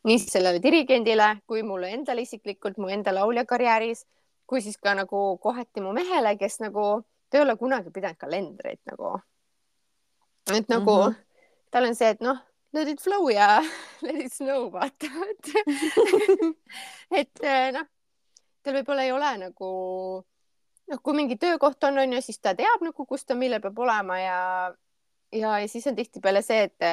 [0.08, 4.06] nii sellele dirigendile kui mulle endale isiklikult mu enda lauljakarjääris
[4.48, 8.80] kui siis ka nagu kohati mu mehele, kes nagu, ta ei ole kunagi pidanud kalendrit
[8.88, 9.20] nagu.
[10.56, 11.12] et nagu mm.
[11.12, 11.16] -hmm.
[11.72, 12.38] tal on see, et noh,
[12.74, 13.62] let it flow ja
[14.06, 15.52] let it snow vaata, et
[17.20, 17.88] et eh, noh,
[18.68, 19.70] tal võib-olla ei ole nagu
[20.88, 23.80] noh, kui mingi töökoht on, on ju, siis ta teab nagu, kus ta millal peab
[23.86, 24.40] olema ja
[25.34, 26.88] ja, ja siis on tihtipeale see, et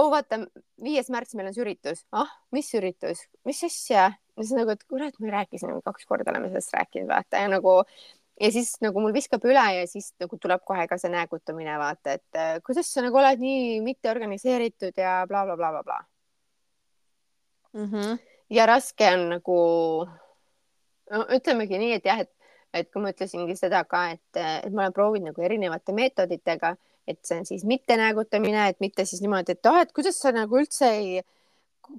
[0.00, 0.40] oh vaata,
[0.82, 4.84] viies märts meil on see üritus, ah, mis üritus, mis asja, ja siis nagu, et
[4.88, 7.80] kurat, me rääkisime kaks korda oleme sellest rääkinud, vaata ja nagu
[8.40, 12.16] ja siis nagu mul viskab üle ja siis nagu tuleb kohe ka see näägutamine, vaata,
[12.18, 15.82] et äh, kuidas sa nagu oled nii mitteorganiseeritud ja blablabla bla,.
[15.82, 16.02] Bla, bla, bla.
[17.74, 18.18] Mhm.
[18.54, 19.54] ja raske on nagu
[21.12, 22.32] no ütlemegi nii, et jah, et,
[22.74, 26.74] et kui ma ütlesingi seda ka, et, et ma olen proovinud nagu erinevate meetoditega,
[27.08, 30.58] et see on siis mittenäägutamine, et mitte siis niimoodi, et ah, et kuidas sa nagu
[30.60, 31.22] üldse ei,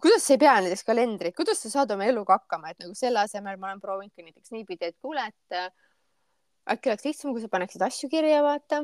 [0.02, 3.22] kuidas sa ei pea näiteks kalendrit, kuidas sa saad oma eluga hakkama, et nagu selle
[3.22, 5.70] asemel ma olen proovinud ka näiteks niipidi, et kuule, et äh,
[6.74, 8.82] äkki oleks lihtsam, kui sa paneksid asju kirja, vaata,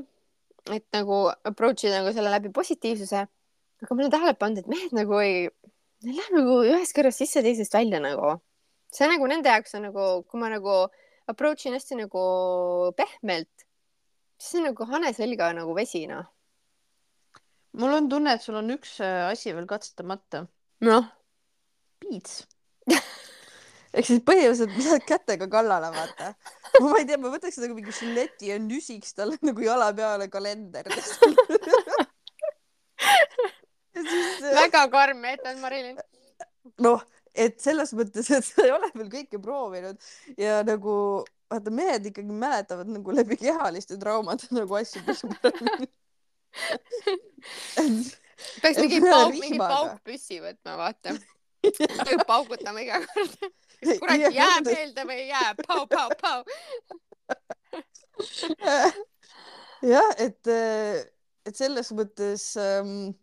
[0.69, 3.25] et nagu approach ida nagu selle läbi positiivsuse.
[3.81, 5.47] aga ma olen tähele pannud, et mehed nagu ei,
[6.05, 8.35] neil läheb nagu ühest kõrvast sisse, teisest välja nagu.
[8.91, 10.75] See nagu nende jaoks on nagu, kui ma nagu
[11.31, 12.21] approach in hästi nagu
[12.97, 13.65] pehmelt,
[14.41, 16.25] siis on nagu hane selga nagu vesi, noh.
[17.79, 20.45] mul on tunne, et sul on üks äh, asi veel katsetamata.
[20.87, 21.05] noh,
[22.03, 22.41] piits.
[23.95, 26.33] ehk siis põhimõtteliselt lähed kätega kallale, vaata.
[26.83, 30.27] ma ei tea, ma võtaks seda kui mingi žileti ja nüsiks talle nagu jala peale
[30.33, 30.85] kalender.
[33.95, 35.97] siis äh, väga karm meetod, Marilyn.
[36.83, 36.99] noh,
[37.35, 39.97] et selles mõttes, et sa ei ole veel kõike proovinud
[40.39, 45.91] ja nagu vaata mehed ikkagi mäletavad nagu läbi kehaliste traumade nagu asju palju paremini
[48.61, 51.09] peaks mingi pauk, mingi paukpüssi võtma, vaata.
[52.27, 53.33] paugutama iga kord.
[54.01, 55.51] kurat jääb meelde või ei jää?
[55.61, 56.39] Pau, pau, pau.
[59.93, 60.47] jah, et,
[61.45, 63.13] et selles mõttes ähm,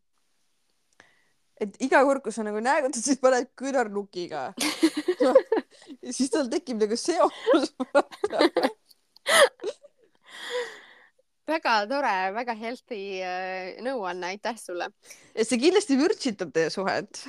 [1.61, 4.43] et iga kord, kui sa nagu näägutad, siis paned küünarnukiga
[5.23, 5.35] no,.
[6.05, 7.35] ja siis tal tekib nagu seos
[11.49, 14.87] väga tore, väga healthy äh, nõuanne, aitäh sulle.
[15.37, 17.13] see kindlasti vürtsitab teie suhet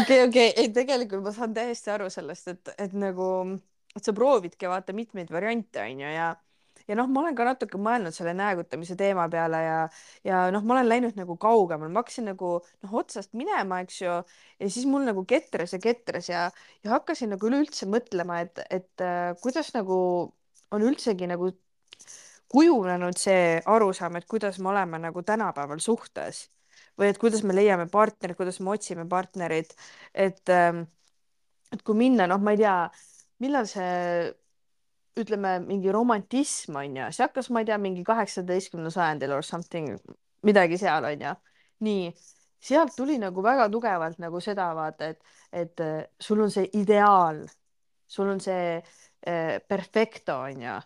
[0.00, 3.28] okei, okei, ei tegelikult ma saan täiesti aru sellest, et, et nagu,
[3.96, 6.28] et sa proovidki vaata mitmeid variante onju ja
[6.88, 9.78] ja noh, ma olen ka natuke mõelnud selle näägutamise teema peale ja,
[10.26, 14.16] ja noh, ma olen läinud nagu kaugemale, ma hakkasin nagu noh, otsast minema, eks ju,
[14.60, 16.46] ja siis mul nagu ketras ja ketras ja,
[16.84, 19.98] ja hakkasin nagu üleüldse mõtlema, et, et äh, kuidas nagu
[20.74, 21.52] on üldsegi nagu
[22.52, 26.46] kujunenud see arusaam, et kuidas me oleme nagu tänapäeval suhtes
[26.98, 29.74] või et kuidas me leiame partnerit, kuidas me otsime partnerit,
[30.14, 30.84] et, ähm,
[31.72, 32.76] et kui minna, noh, ma ei tea,
[33.44, 34.32] millal see
[35.20, 39.94] ütleme, mingi romantism on ju, see hakkas, ma ei tea, mingi kaheksateistkümnendal sajandil or something,
[40.46, 41.36] midagi seal on ju.
[41.86, 42.10] nii,
[42.66, 47.42] sealt tuli nagu väga tugevalt nagu seda vaata, et, et äh, sul on see ideaal,
[48.08, 50.76] sul on see äh, perfecto on ju.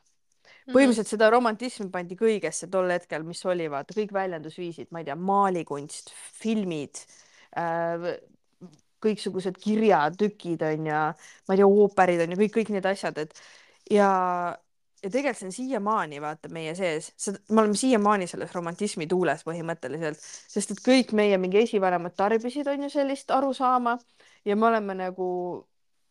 [0.61, 0.75] Mhm.
[0.77, 5.17] põhimõtteliselt seda romantismi pandi kõigesse tol hetkel, mis oli, vaata kõik väljendusviisid, ma ei tea,
[5.17, 6.13] maalikunst,
[6.43, 7.01] filmid
[7.59, 8.13] äh,,
[9.01, 11.01] kõiksugused kirjatükid on ju,
[11.49, 13.33] ma ei tea, ooperid on ju, kõik, kõik need asjad, et
[13.91, 14.11] ja,
[15.03, 17.11] ja tegelikult see on siiamaani vaata meie sees,
[17.51, 22.87] me oleme siiamaani selles romantismi tuules põhimõtteliselt, sest et kõik meie mingi esivanemad tarbisid, on
[22.87, 23.97] ju sellist arusaama
[24.45, 25.31] ja me oleme nagu,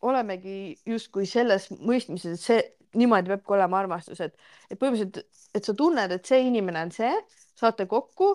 [0.01, 2.61] olemegi justkui selles mõistmises, et see
[2.99, 4.33] niimoodi peabki olema armastus, et,
[4.69, 5.21] et põhimõtteliselt,
[5.55, 7.11] et sa tunned, et see inimene on see,
[7.59, 8.33] saate kokku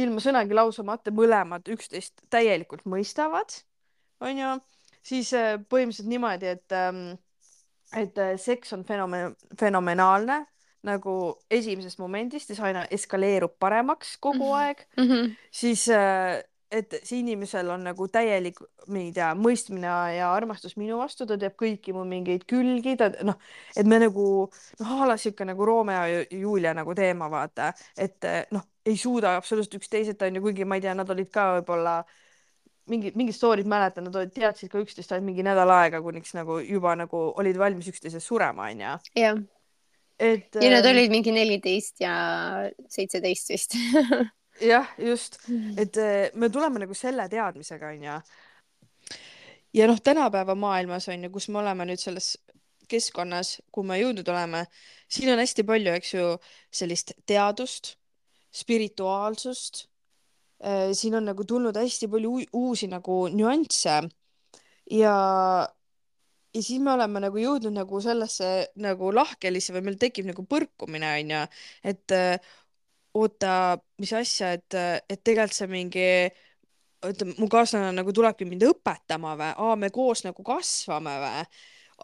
[0.00, 3.54] ilma sõnagi lausumata, mõlemad üksteist täielikult mõistavad,
[4.24, 4.52] onju,
[5.06, 7.04] siis äh, põhimõtteliselt niimoodi, et ähm,
[7.96, 10.44] et äh, seks on fenomen, fenomenaalne
[10.86, 11.14] nagu
[11.52, 14.54] esimesest momendist ja see aina eskaleerub paremaks kogu mhm.
[14.60, 15.34] aeg mm, -hmm.
[15.50, 21.00] siis äh, et see inimesel on nagu täielik, ma ei tea, mõistmine ja armastus minu
[21.00, 23.34] vastu, ta teab kõiki mu mingeid külgi, ta noh,
[23.76, 24.26] et me nagu
[24.78, 28.22] noh, a la sihuke nagu Romeo ja Julia nagu teema, vaata, et
[28.54, 32.29] noh, ei suuda absoluutselt üksteiselt onju, kuigi ma ei tea, nad olid ka võib-olla äh,
[32.90, 36.58] mingi, mingid story'd mäletan, nad olid, teadsid ka üksteist ainult mingi nädal aega, kuniks nagu
[36.64, 38.92] juba nagu olid valmis üksteisest surema, onju.
[39.18, 39.40] jah.
[40.18, 40.48] et.
[40.54, 42.14] ja nad ähm, olid mingi neliteist ja
[42.90, 43.76] seitseteist vist
[44.72, 45.40] jah, just,
[45.80, 48.20] et äh, me tuleme nagu selle teadmisega, onju.
[49.80, 52.34] ja noh, tänapäeva maailmas on ju, kus me oleme nüüd selles
[52.90, 54.64] keskkonnas, kuhu me jõudnud oleme,
[55.10, 56.26] siin on hästi palju, eks ju,
[56.74, 57.94] sellist teadust,
[58.50, 59.84] spirituaalsust
[60.92, 64.00] siin on nagu tulnud hästi palju uusi nagu nüansse.
[64.90, 65.14] Ja,
[66.52, 68.50] ja siis me oleme nagu jõudnud nagu sellesse
[68.82, 71.42] nagu lahkhelisse või meil tekib nagu põrkumine onju,
[71.92, 72.52] et äh,
[73.14, 74.78] oota, mis asja, et,
[75.10, 76.06] et tegelikult see mingi
[77.06, 81.46] ütleme, mu kaaslane nagu tulebki mind õpetama või, aa, me koos nagu kasvame või,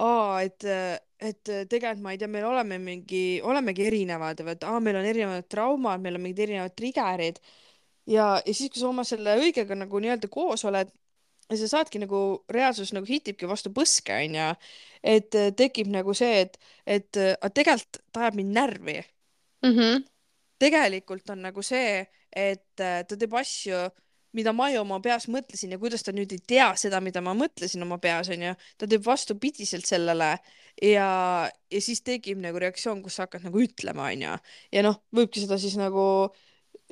[0.06, 0.66] aa, et,
[1.20, 4.56] et tegelikult ma ei tea, meil oleme mingi, olemegi erinevad või?
[4.56, 7.40] Et aa, meil on erinevad traumad, meil on mingid erinevad trigger'id
[8.06, 10.92] ja, ja siis, kui sa oma selle õigega nagu nii-öelda koos oled,
[11.54, 12.20] sa saadki nagu
[12.52, 14.48] reaalsus nagu hitibki vastu põske, onju.
[15.02, 19.70] et äh, tekib nagu see, et, et äh, tegelikult ta ajab mind närvi mm.
[19.70, 20.02] -hmm.
[20.58, 23.86] tegelikult on nagu see, et äh, ta teeb asju,
[24.32, 27.34] mida ma ju oma peas mõtlesin ja kuidas ta nüüd ei tea seda, mida ma
[27.34, 28.54] mõtlesin oma peas, onju.
[28.78, 30.38] ta teeb vastupidiselt sellele
[30.82, 31.08] ja,
[31.70, 34.36] ja siis tekib nagu reaktsioon, kus sa hakkad nagu ütlema, onju.
[34.72, 36.34] ja noh, võibki seda siis nagu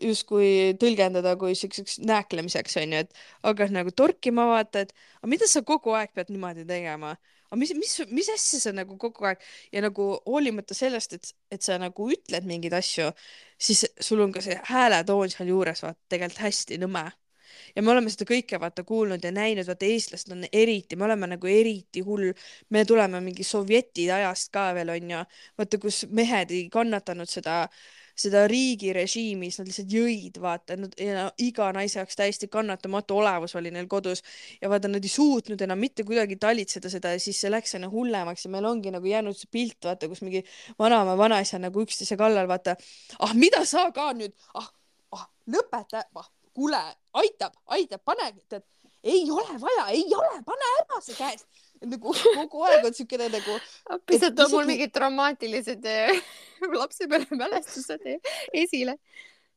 [0.03, 5.63] justkui tõlgendada kui siukseks nääklemiseks onju, et hakkad nagu torkima, vaata, et aga mida sa
[5.67, 7.15] kogu aeg pead niimoodi tegema,
[7.49, 11.63] aga mis, mis, mis asja sa nagu kogu aeg ja nagu hoolimata sellest, et, et
[11.63, 13.11] sa nagu ütled mingeid asju,
[13.59, 17.07] siis sul on ka see hääletoon sealjuures vaata tegelikult hästi nõme.
[17.75, 21.29] Ja me oleme seda kõike vaata kuulnud ja näinud, vaata eestlased on eriti, me oleme
[21.31, 22.33] nagu eriti hull,
[22.75, 25.21] me tuleme mingi sovjeti ajast ka veel onju,
[25.59, 27.79] vaata kus mehed ei kannatanud seda äh,
[28.19, 33.57] seda riigirežiimi, siis nad lihtsalt jõid, vaata, nad ja iga naise jaoks täiesti kannatamatu olevus
[33.59, 34.23] oli neil kodus
[34.63, 37.91] ja vaata, nad ei suutnud enam mitte kuidagi talitseda seda ja siis see läks aina
[37.91, 40.45] hullemaks ja meil ongi nagu jäänud see pilt, vaata, kus mingi
[40.79, 42.77] vanaema, vanaisa nagu üksteise kallal, vaata.
[43.19, 44.71] ah, mida sa ka nüüd, ah,
[45.19, 46.85] ah, lõpeta, ah, kuule,
[47.21, 48.67] aitab, aitab, pane, tead,
[49.05, 51.49] ei ole vaja, ei ole, pane ära see käest
[51.91, 53.57] nagu kogu aeg on siukene nagu
[53.97, 56.21] appi, sa Et toob mul isegi- mingid traumaatilised eh,
[56.81, 58.05] lapsepõlvemälestused
[58.53, 58.97] esile.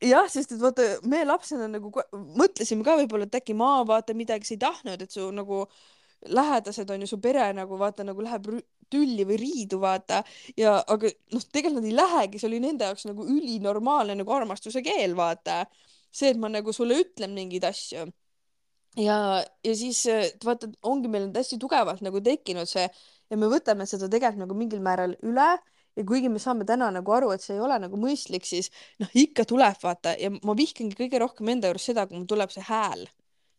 [0.04, 1.92] jah, sest et vaata, me lapsena nagu
[2.38, 5.64] mõtlesime ka võib-olla, et äkki ma vaata midagi ei tahtnud, et su nagu
[6.34, 8.48] lähedased on ju su pere nagu vaata nagu läheb
[8.90, 10.22] tülli või riidu vaata
[10.58, 14.82] ja aga noh, tegelikult nad ei lähegi, see oli nende jaoks nagu ülinormaalne nagu armastuse
[14.86, 15.66] keel vaata.
[16.12, 18.08] see, et ma nagu sulle ütlen mingeid asju
[18.98, 19.18] ja,
[19.64, 23.88] ja siis äh, vaata, ongi meil nüüd hästi tugevalt nagu tekkinud see ja me võtame
[23.90, 25.50] seda tegelikult nagu mingil määral üle
[25.98, 28.70] ja kuigi me saame täna nagu aru, et see ei ole nagu mõistlik, siis
[29.02, 30.14] noh, ikka tuleb vaata.
[30.22, 33.08] Ja ma vihkangi kõige rohkem enda juures seda, kui mul tuleb see hääl,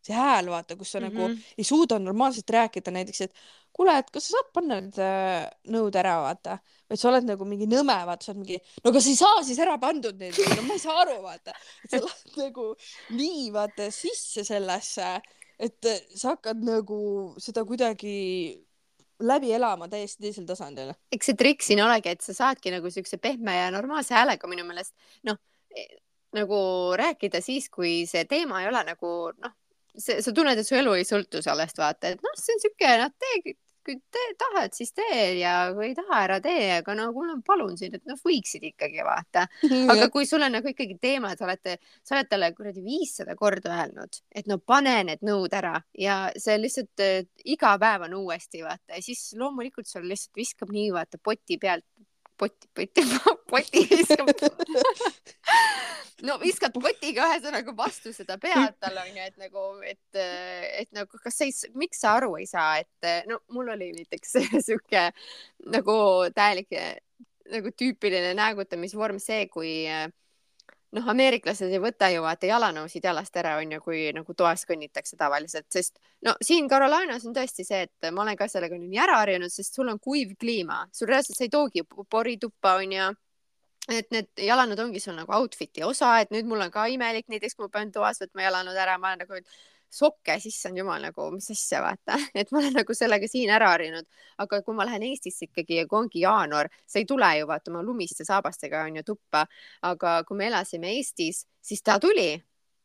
[0.05, 1.35] see hääl vaata, kus sa mm -hmm.
[1.35, 3.33] nagu ei suuda normaalselt rääkida näiteks, et
[3.73, 7.45] kuule, et kas sa saad panna need äh, nõud ära, vaata, vaid sa oled nagu
[7.47, 10.63] mingi nõme, vaata, sa oled mingi, no kas ei saa siis ära pandud neid no
[10.67, 11.53] ma ei saa aru, vaata,
[11.85, 12.71] sa lähed nagu
[13.17, 15.11] nii vaata sisse sellesse,
[15.59, 16.99] et sa hakkad nagu
[17.41, 18.17] seda kuidagi
[19.19, 20.93] läbi elama täiesti teisel tasandil.
[21.11, 24.63] eks see trikk siin olegi, et sa saadki nagu siukse pehme ja normaalse häälega minu
[24.67, 24.95] meelest.
[25.27, 25.39] Noh,
[26.35, 26.59] nagu
[26.99, 29.55] rääkida siis, kui see teema ei ole nagu noh,
[29.99, 33.11] sa tunned, et su elu ei sõltu sellest, vaata, et noh, see on siuke, noh,
[33.19, 33.55] tee,
[33.89, 37.75] kui te tahad, siis tee ja kui ei taha, ära tee, aga no kuule, palun
[37.79, 39.47] sind, et noh, võiksid ikkagi vaata.
[39.93, 43.73] aga kui sul on nagu ikkagi teema, et olete, sa oled talle kuradi viissada korda
[43.79, 47.05] öelnud, et no pane need nõud ära ja see lihtsalt
[47.49, 51.85] iga päev on uuesti vaata ja siis loomulikult sul lihtsalt viskab nii vaata poti pealt,
[52.39, 53.05] poti, poti,
[53.51, 54.31] poti viskab.
[56.27, 60.21] no viskad potiga ühesõnaga vastu seda pead talle onju, et nagu, et,
[60.83, 64.39] et nagu kas sa ei, miks sa aru ei saa, et no mul oli näiteks
[64.67, 65.09] sihuke
[65.75, 65.99] nagu
[66.35, 66.79] täielik
[67.49, 69.73] nagu tüüpiline näägutamisvorm see, kui
[70.95, 75.67] noh, ameeriklased ei võta ju vaata jalanõusid jalast ära, onju, kui nagu toas kõnnitakse tavaliselt,
[75.73, 79.53] sest no siin Carolinas on tõesti see, et ma olen ka sellega nii ära harjunud,
[79.53, 83.11] sest sul on kuiv kliima, sul reaalselt sa ei toogi pori tuppa, onju
[83.89, 87.57] et need jalanõud ongi sul nagu outfit'i osa, et nüüd mul on ka imelik, näiteks
[87.57, 89.39] kui ma pean toas võtma jalanõud ära, ma nagu
[89.93, 94.07] sokke, issand jumal, nagu mis asja, vaata, et ma olen nagu sellega siin ära harjunud,
[94.43, 97.73] aga kui ma lähen Eestisse ikkagi ja kui ongi jaanuar, sa ei tule ju vaata
[97.73, 99.45] oma lumiste saabastega onju tuppa,
[99.89, 102.31] aga kui me elasime Eestis, siis ta tuli.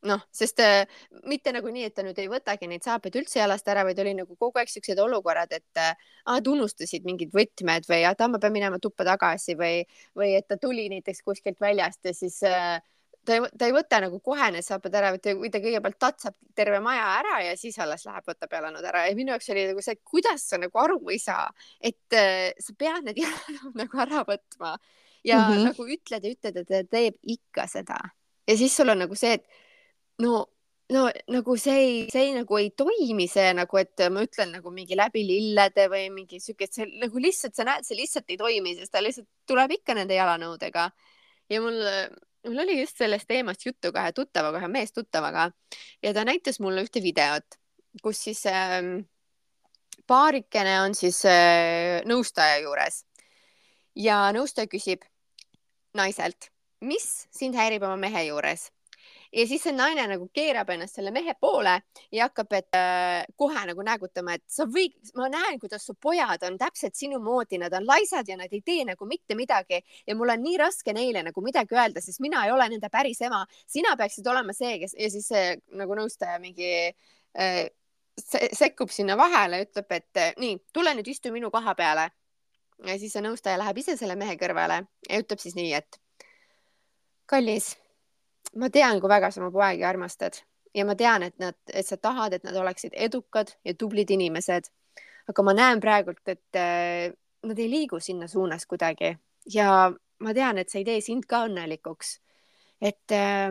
[0.04, 0.82] Noh, sest äh,
[1.24, 4.12] mitte nagu nii, et ta nüüd ei võtagi neid saapaid üldse jalast ära, vaid oli
[4.18, 5.94] nagu kogu aeg siuksed olukorrad, et äh,
[6.28, 9.78] nad unustasid mingid võtmed või et ma pean minema tuppa tagasi või,
[10.12, 12.84] või et ta tuli näiteks kuskilt väljast ja siis äh,
[13.26, 16.80] ta ei, ta ei võta nagu kohe need saapad ära, või ta kõigepealt tatsab terve
[16.84, 20.00] maja ära ja siis alles läheb, võtab jalanõud ära ja minu jaoks oli nagu see,
[20.04, 21.46] kuidas sa nagu aru ei saa,
[21.80, 24.74] et äh, sa pead need jalanõud nagu ära võtma
[25.24, 25.52] ja mm.
[25.52, 25.70] -hmm.
[25.70, 28.00] nagu ütled ja ütled, et ta teeb ikka seda
[28.46, 29.46] ja siis sul on nagu see, et
[30.22, 30.44] no
[30.92, 34.72] no nagu see ei, see ei, nagu ei toimi see nagu, et ma ütlen nagu
[34.74, 38.38] mingi läbi lillede või mingi siuke, et see nagu lihtsalt sa näed, see lihtsalt ei
[38.40, 40.90] toimi, sest ta lihtsalt tuleb ikka nende jalanõudega.
[41.52, 41.80] ja mul,
[42.44, 45.48] mul oli just sellest teemast juttu ka ühe tuttavaga, ühe meestuttavaga
[46.02, 47.58] ja ta näitas mulle ühte videot,
[48.02, 49.04] kus siis ähm,
[50.06, 53.04] paarikene on siis äh, nõustaja juures.
[53.94, 55.04] Ja nõustaja küsib
[55.94, 56.50] naiselt,
[56.82, 58.68] mis sind häirib oma mehe juures
[59.34, 61.74] ja siis see naine nagu keerab ennast selle mehe poole
[62.14, 66.44] ja hakkab, et äh, kohe nagu näägutama, et sa võid, ma näen, kuidas su pojad
[66.46, 70.16] on täpselt sinu moodi, nad on laisad ja nad ei tee nagu mitte midagi ja
[70.16, 73.44] mul on nii raske neile nagu midagi öelda, sest mina ei ole nende päris ema.
[73.66, 77.64] sina peaksid olema see, kes ja siis see nagu nõustaja mingi äh,
[78.18, 82.10] se sekkub sinna vahele, ütleb, et äh, nii, tule nüüd istu minu koha peale.
[82.86, 85.98] ja siis see nõustaja läheb ise selle mehe kõrvale ja ütleb siis nii, et
[87.26, 87.74] kallis
[88.56, 90.40] ma tean, kui väga sa oma poegi armastad
[90.74, 94.70] ja ma tean, et nad, et sa tahad, et nad oleksid edukad ja tublid inimesed.
[95.28, 97.12] aga ma näen praegult, et äh,
[97.48, 99.14] nad ei liigu sinna suunas kuidagi
[99.54, 102.18] ja ma tean, et see ei tee sind ka õnnelikuks.
[102.80, 103.48] et äh,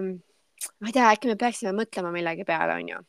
[0.79, 3.01] ma ei tea, äkki me peaksime mõtlema millegi peale, onju.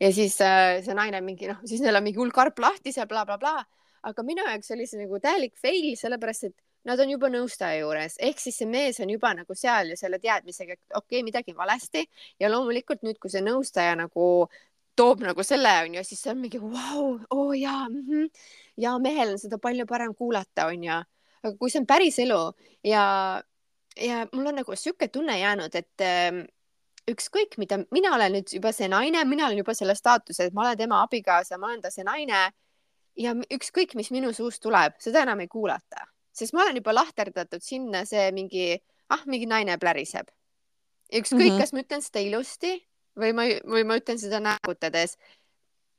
[0.00, 3.10] ja siis äh, see naine mingi noh, siis neil on mingi hull karp lahti seal
[3.10, 6.56] blablabla bla,, aga minu jaoks oli see nagu täielik fail, sellepärast et
[6.88, 10.18] nad on juba nõustaja juures, ehk siis see mees on juba nagu seal ja selle
[10.22, 12.04] teadmisega, et okei okay,, midagi valesti
[12.42, 14.48] ja loomulikult nüüd, kui see nõustaja nagu
[14.98, 18.48] toob nagu selle onju, siis see on mingi vau, oo jaa mm, -hmm.
[18.84, 20.98] ja mehel on seda palju parem kuulata onju,
[21.42, 22.40] aga kui see on päris elu
[22.84, 23.04] ja,
[23.96, 26.42] ja mul on nagu sihuke tunne jäänud, et äh,
[27.10, 30.66] ükskõik mida, mina olen nüüd juba see naine, mina olen juba selle staatuse, et ma
[30.66, 32.50] olen tema abikaasa, ma olen ta see naine
[33.16, 37.64] ja ükskõik, mis minu suust tuleb, seda enam ei kuulata sest ma olen juba lahterdatud
[37.64, 38.66] sinna see mingi,
[39.12, 40.30] ah, mingi naine pläriseb.
[41.12, 41.52] ükskõik mm.
[41.52, 41.60] -hmm.
[41.60, 42.72] kas ma ütlen seda ilusti
[43.20, 45.18] või ma, või ma ütlen seda nägutades.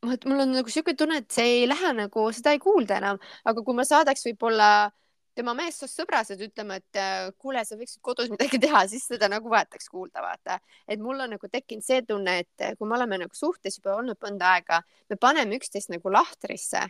[0.04, 3.64] mul on nagu siuke tunne, et see ei lähe nagu, seda ei kuulda enam, aga
[3.64, 4.92] kui ma saadaks võib-olla
[5.36, 9.50] tema meessoost sõbrased ütlema, et äh, kuule, sa võiksid kodus midagi teha, siis seda nagu
[9.50, 10.60] võetakse kuulda, vaata.
[10.88, 14.20] et mul on nagu tekkinud see tunne, et kui me oleme nagu suhtes juba olnud
[14.22, 16.84] mõnda aega, me paneme üksteist nagu lahtrisse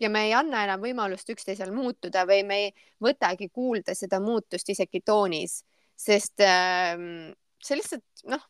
[0.00, 2.70] ja me ei anna enam võimalust üksteisel muutuda või me ei
[3.02, 5.60] võtagi kuulda seda muutust isegi toonis,
[5.96, 6.96] sest äh,
[7.60, 8.48] see lihtsalt noh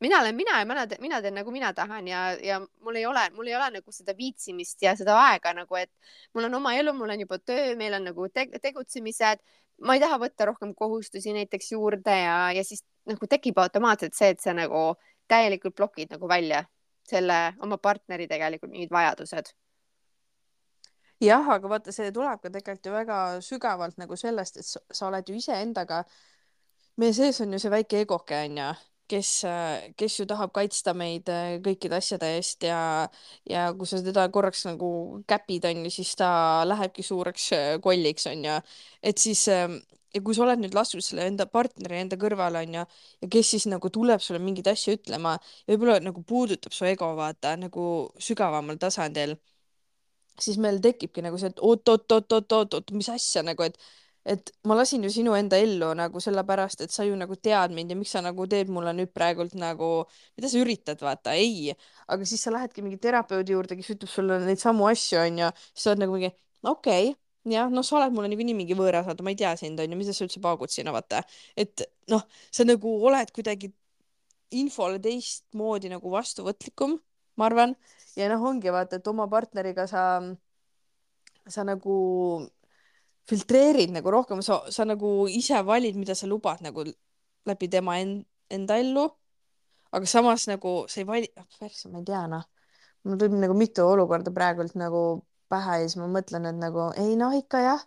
[0.00, 3.30] mina olen mina ja mina, mina teen nagu mina tahan ja, ja mul ei ole,
[3.36, 5.90] mul ei ole nagu seda viitsimist ja seda aega nagu, et
[6.34, 9.44] mul on oma elu, mul on juba töö, meil on nagu te tegutsemised.
[9.80, 14.28] ma ei taha võtta rohkem kohustusi näiteks juurde ja, ja siis nagu tekib automaatselt see,
[14.34, 14.94] et sa nagu
[15.28, 16.64] täielikult blokid nagu välja
[17.08, 19.52] selle oma partneri tegelikult mingid vajadused
[21.20, 25.08] jah, aga vaata, see tuleb ka tegelikult ju väga sügavalt nagu sellest, et sa, sa
[25.08, 26.04] oled ju iseendaga,
[27.00, 28.70] meie sees on ju see väike egoke onju
[29.10, 29.30] kes,
[29.98, 32.80] kes ju tahab kaitsta meid äh, kõikide asjade eest ja,
[33.48, 34.90] ja kui sa teda korraks nagu
[35.30, 36.30] käpid, onju, siis ta
[36.68, 38.58] lähebki suureks äh, kolliks, onju.
[39.02, 39.78] et siis ähm,
[40.14, 42.86] ja kui sa oled nüüd lasknud selle enda partneri enda kõrvale, onju,
[43.22, 47.12] ja kes siis nagu tuleb sulle mingeid asju ütlema ja võib-olla nagu puudutab su ego,
[47.18, 47.84] vaata, nagu
[48.22, 49.36] sügavamal tasandil,
[50.44, 53.78] siis meil tekibki nagu see, et oot-oot-oot-oot-oot, mis asja nagu, et
[54.28, 57.94] et ma lasin ju sinu enda ellu nagu sellepärast, et sa ju nagu tead mind
[57.94, 59.88] ja miks sa nagu teed mulle nüüd praegult nagu,
[60.36, 61.72] mida sa üritad, vaata, ei.
[62.08, 65.86] aga siis sa lähedki mingi terapeudi juurde, kes ütleb sulle neid samu asju, onju, siis
[65.86, 66.30] sa oled nagu mingi,
[66.62, 67.16] okei okay,
[67.54, 70.14] jah, noh, sa oled mulle niikuinii mingi võõras, vaata, ma ei tea sind, onju, mida
[70.16, 71.24] sa üldse paugud sinna, vaata.
[71.56, 73.72] et noh, sa nagu oled kuidagi
[74.60, 76.98] infole teistmoodi nagu vastuvõtlikum,
[77.36, 77.76] ma arvan.
[78.18, 80.20] ja noh, ongi vaata, et oma partneriga sa,
[81.46, 81.96] sa nagu
[83.30, 86.84] filtreerid nagu rohkem, sa, sa nagu ise valid, mida sa lubad nagu
[87.48, 88.20] läbi tema en,
[88.50, 89.08] enda ellu.
[89.90, 92.44] aga samas nagu sa ei vali, ah, persse, ma ei tea noh.
[93.04, 97.16] mul tuleb nagu mitu olukorda praegult nagu pähe ja siis ma mõtlen, et nagu ei
[97.18, 97.82] noh, ikka jah.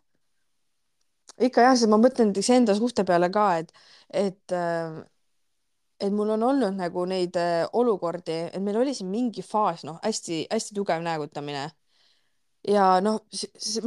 [1.47, 3.71] ikka jah, sest ma mõtlen näiteks enda suhte peale ka, et,
[4.25, 4.99] et äh,
[5.99, 9.99] et mul on olnud nagu neid äh, olukordi, et meil oli siin mingi faas, noh,
[10.03, 11.69] hästi-hästi tugev näägutamine
[12.67, 13.19] ja noh,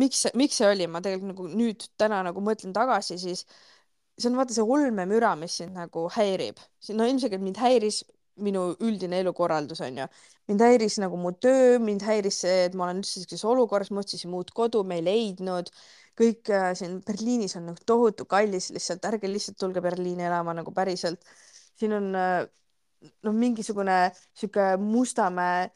[0.01, 3.45] miks, miks see oli, ma tegelikult nagu nüüd täna nagu mõtlen tagasi, siis
[4.17, 6.61] see on vaata see olmemüra, mis sind nagu häirib.
[6.97, 8.03] no ilmselgelt mind häiris
[8.47, 10.07] minu üldine elukorraldus onju.
[10.49, 14.05] mind häiris nagu mu töö, mind häiris see, et ma olen üldse sellises olukorras, ma
[14.05, 15.73] otsisin muud kodu, me ei leidnud.
[16.17, 20.73] kõik äh, siin Berliinis on nagu tohutu kallis lihtsalt, ärge lihtsalt tulge Berliini elama nagu
[20.73, 21.21] päriselt.
[21.77, 22.47] Siin on äh,
[23.23, 23.99] noh, mingisugune
[24.35, 25.69] sihuke Mustamäe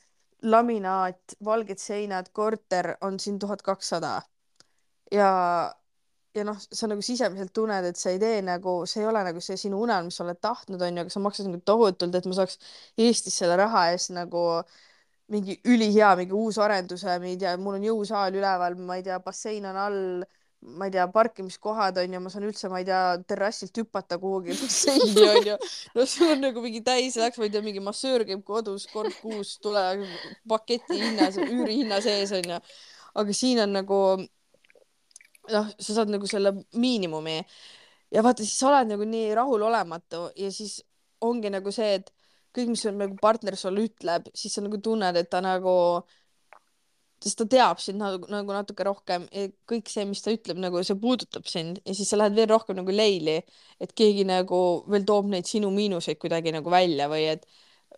[0.42, 4.20] laminaat, valged seinad, korter on siin tuhat kakssada.
[5.12, 5.30] ja,
[6.34, 9.58] ja noh, sa nagu sisemiselt tunned, et see idee nagu, see ei ole nagu see
[9.60, 12.60] sinu unelm, mis sa oled tahtnud, onju, aga sa maksad nagu tohutult, et ma saaks
[12.98, 14.44] Eestis selle raha eest nagu
[15.30, 19.18] mingi ülihea, mingi uus arenduse, ma ei tea, mul on jõusaal üleval, ma ei tea,
[19.22, 20.00] bassein on all
[20.60, 24.56] ma ei tea, parkimiskohad on ju, ma saan üldse, ma ei tea, terrassilt hüpata kuhugi
[24.58, 25.56] basseini on ju.
[25.96, 29.14] no sul on nagu mingi täis läks, ma ei tea, mingi massöör käib kodus kord
[29.22, 29.84] kuus, tule
[30.48, 32.60] paketi hinna, üürihinna sees on ju.
[33.22, 37.40] aga siin on nagu noh, sa saad nagu selle miinimumi
[38.12, 40.80] ja vaata, siis sa oled nagu nii rahulolematu ja siis
[41.24, 42.12] ongi nagu see, et
[42.56, 45.72] kõik, mis on nagu partner sulle ütleb, siis sa nagu tunned, et ta nagu
[47.24, 49.26] sest ta teab sind nagu, nagu natuke rohkem
[49.68, 52.78] kõik see, mis ta ütleb, nagu see puudutab sind ja siis sa lähed veel rohkem
[52.80, 53.40] nagu leili,
[53.80, 54.60] et keegi nagu
[54.90, 57.44] veel toob neid sinu miinuseid kuidagi nagu välja või et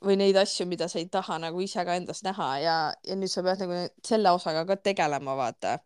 [0.02, 3.30] või neid asju, mida sa ei taha nagu ise ka endas näha ja, ja nüüd
[3.30, 5.78] sa pead nagu selle osaga ka tegelema, vaata.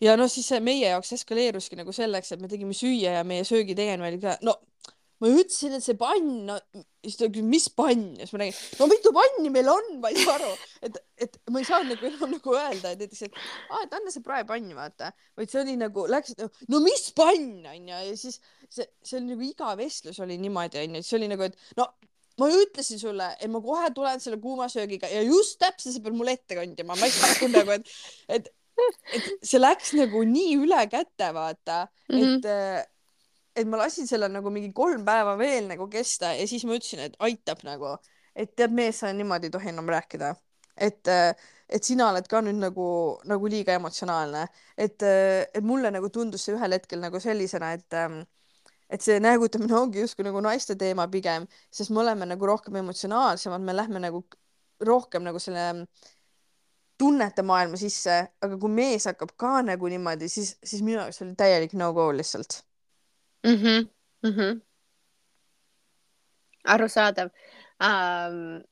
[0.00, 3.44] ja noh, siis see meie jaoks eskaleeruski nagu selleks, et me tegime süüa ja meie
[3.48, 4.58] söögi tegemine oli ka, no
[5.22, 6.56] ma ütlesin, et see pann, no
[7.06, 8.08] siis ta küsis, mis pann?
[8.18, 10.50] Ja siis ma räägin, no mitu panni meil on, ma ei saa aru,
[10.84, 13.38] et, et ma ei saanud nagu enam nagu öelda, et näiteks, et
[13.70, 16.36] aa, et anna see praepann, vaata, vaid see oli nagu läks,
[16.72, 21.04] no mis pann onju ja siis see, see oli nagu iga vestlus oli niimoodi onju,
[21.04, 21.88] siis oli nagu, et no
[22.36, 26.04] ma ju ütlesin sulle, et ma kohe tulen selle kuuma söögiga ja just täpselt sa
[26.04, 27.94] pead mulle ette kandima, ma ei saa nagu, et,
[28.36, 28.52] et,
[29.16, 32.36] et see läks nagu nii üle käte, vaata mm, -hmm.
[32.36, 32.92] et mhm
[33.56, 37.02] et ma lasin selle nagu mingi kolm päeva veel nagu kesta ja siis ma ütlesin,
[37.06, 37.96] et aitab nagu,
[38.36, 40.34] et tead, mees, sa niimoodi ei tohi enam rääkida.
[40.76, 41.08] et,
[41.72, 42.86] et sina oled ka nüüd nagu,
[43.24, 44.42] nagu liiga emotsionaalne,
[44.76, 47.96] et, et mulle nagu tundus see ühel hetkel nagu sellisena, et
[48.90, 53.64] et see näägutamine ongi justkui nagu naiste teema pigem, sest me oleme nagu rohkem emotsionaalsemad,
[53.64, 54.22] me lähme nagu
[54.84, 55.86] rohkem nagu selle
[57.00, 61.34] tunnete maailma sisse, aga kui mees hakkab ka nagu niimoodi, siis, siis minu jaoks oli
[61.40, 62.60] täielik no-go lihtsalt
[63.46, 63.88] mm.
[64.26, 64.60] Mm -hmm.
[66.64, 67.30] arusaadav
[67.80, 68.62] um,.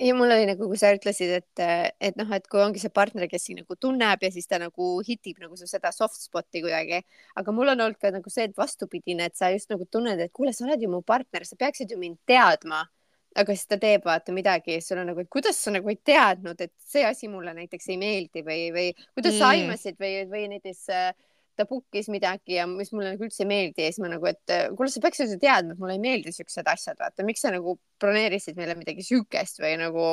[0.00, 1.62] ja mul oli nagu, kui sa ütlesid, et,
[2.00, 4.90] et noh, et kui ongi see partner, kes sind nagu tunneb ja siis ta nagu
[5.02, 7.02] hitib nagu su seda soft spot'i kuidagi.
[7.34, 10.32] aga mul on olnud ka nagu see, et vastupidine, et sa just nagu tunned, et
[10.32, 12.86] kuule, sa oled ju mu partner, sa peaksid ju mind teadma.
[13.34, 15.96] aga siis ta teeb vaata midagi ja sul on nagu, et kuidas sa nagu ei
[15.96, 19.38] teadnud, et see asi mulle näiteks ei meeldi või, või kuidas mm.
[19.38, 21.14] sa aimasid või, või näiteks äh,
[21.58, 24.52] ta book'is midagi ja mis mulle nagu üldse ei meeldi ja siis ma nagu, et
[24.54, 27.52] äh, kuule, sa peaksid ju teadma, et mulle ei meeldi siuksed asjad, vaata, miks sa
[27.54, 30.06] nagu broneerisid meile midagi siukest või nagu,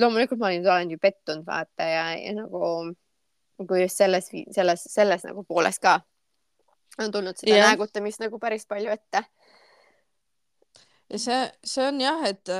[0.00, 2.62] loomulikult ma olin, olen ju pettunud, vaata ja, ja nagu
[3.60, 5.98] nagu just selles, selles, selles nagu pooles ka
[7.00, 7.68] on tulnud seda yeah.
[7.68, 9.22] näägutamist nagu päris palju ette.
[11.10, 12.54] ja see, see on jah, et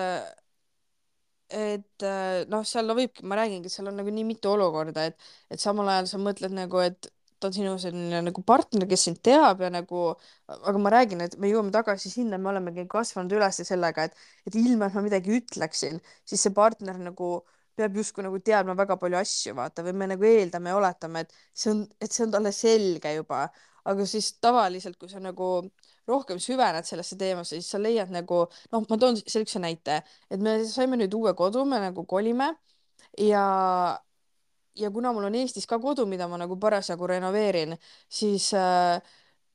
[1.50, 2.04] et
[2.50, 5.88] noh, seal no võibki, ma räägingi, seal on nagu nii mitu olukorda, et, et samal
[5.90, 7.10] ajal sa mõtled nagu, et
[7.40, 10.02] ta on sinu selline nagu partner, kes sind teab ja nagu,
[10.48, 14.58] aga ma räägin, et me jõuame tagasi sinna, me olemegi kasvanud üles sellega, et, et
[14.60, 17.32] ilma, et ma midagi ütleksin, siis see partner nagu
[17.78, 21.34] peab justkui nagu teadma väga palju asju, vaata, või me nagu eeldame ja oletame, et
[21.56, 23.46] see on, et see on talle selge juba,
[23.88, 25.48] aga siis tavaliselt, kui sa nagu
[26.10, 30.58] rohkem süvened sellesse teemasse, siis sa leiad nagu, noh, ma toon sellise näite, et me
[30.68, 32.50] saime nüüd uue kodu, me nagu kolime
[33.18, 33.44] ja
[34.80, 37.76] ja kuna mul on Eestis ka kodu, mida ma nagu parasjagu renoveerin,
[38.08, 39.00] siis äh,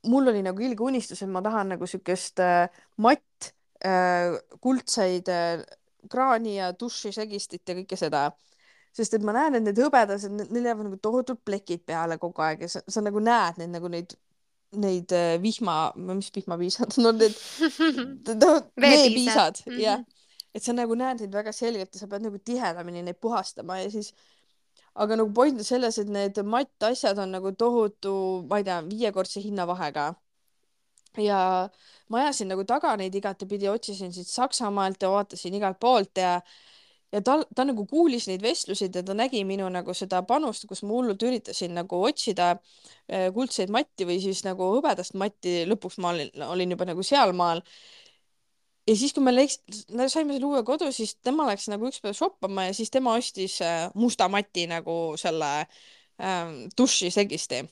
[0.10, 2.68] mul oli nagu ilge unistus, et ma tahan nagu siukest äh,
[3.02, 3.52] matt
[3.86, 5.64] äh,, kuldseid äh,
[6.12, 8.30] kraani ja dušisegistit ja kõike seda.
[8.96, 12.62] sest et ma näen, et need hõbedased, neil jäävad nagu tohutud plekid peale kogu aeg
[12.64, 14.16] ja sa, sa nagu näed neid nagu neid
[14.76, 17.36] neid äh, vihma, mis vihmapiisad, no need
[18.82, 19.80] veepiisad, mhm.
[19.80, 20.06] jah.
[20.56, 23.92] et sa nagu näed neid väga selgelt ja sa pead nagu tihedamini neid puhastama ja
[23.92, 24.14] siis
[24.96, 28.14] aga nagu point on selles, et need mattasjad on nagu tohutu,
[28.50, 30.14] ma ei tea, viiekordse hinnavahega.
[31.18, 31.70] ja
[32.12, 36.42] ma ajasin nagu taga neid igatepidi, otsisin siit Saksamaalt ja vaatasin igalt poolt ja
[37.14, 40.84] ja ta, ta nagu kuulis neid vestlusid ja ta nägi minu nagu seda panust, kus
[40.84, 46.12] ma hullult üritasin nagu otsida äh, kuldseid matti või siis nagu hõbedast matti, lõpuks ma
[46.12, 47.64] olin, olin juba nagu sealmaal
[48.88, 49.60] ja siis, kui me läks,
[50.12, 53.58] saime selle uue kodu, siis tema läks nagu üks päev shoppama ja siis tema ostis
[53.66, 55.52] äh, musta mati nagu selle
[56.22, 57.64] ähm, dušisegisti.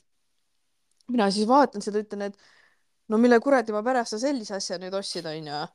[1.13, 2.37] mina siis vaatan seda, ütlen, et
[3.11, 5.65] no mille kuradi ma pärast sa sellise asja nüüd ostsid, onju.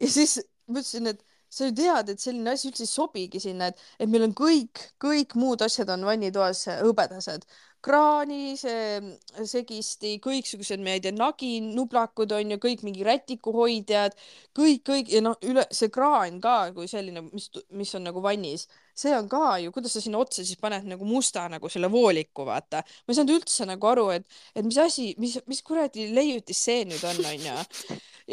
[0.00, 0.38] ja siis
[0.68, 4.10] ma ütlesin, et sa ju tead, et selline asi üldse ei sobigi sinna, et, et
[4.10, 7.46] meil on kõik, kõik muud asjad on vannitoas hõbedased
[7.84, 14.16] kraani, see segisti, kõiksugused, ma ei tea, naginublakud on ju kõik mingi rätikuhoidjad,
[14.58, 18.66] kõik, kõik ja noh, üle see kraan ka kui selline, mis, mis on nagu vannis,
[18.98, 22.48] see on ka ju, kuidas sa sinna otsa siis paned nagu musta nagu selle vooliku,
[22.48, 22.82] vaata.
[22.82, 26.82] ma ei saanud üldse nagu aru, et, et mis asi, mis, mis kuradi leiutis see
[26.88, 27.62] nüüd on, onju.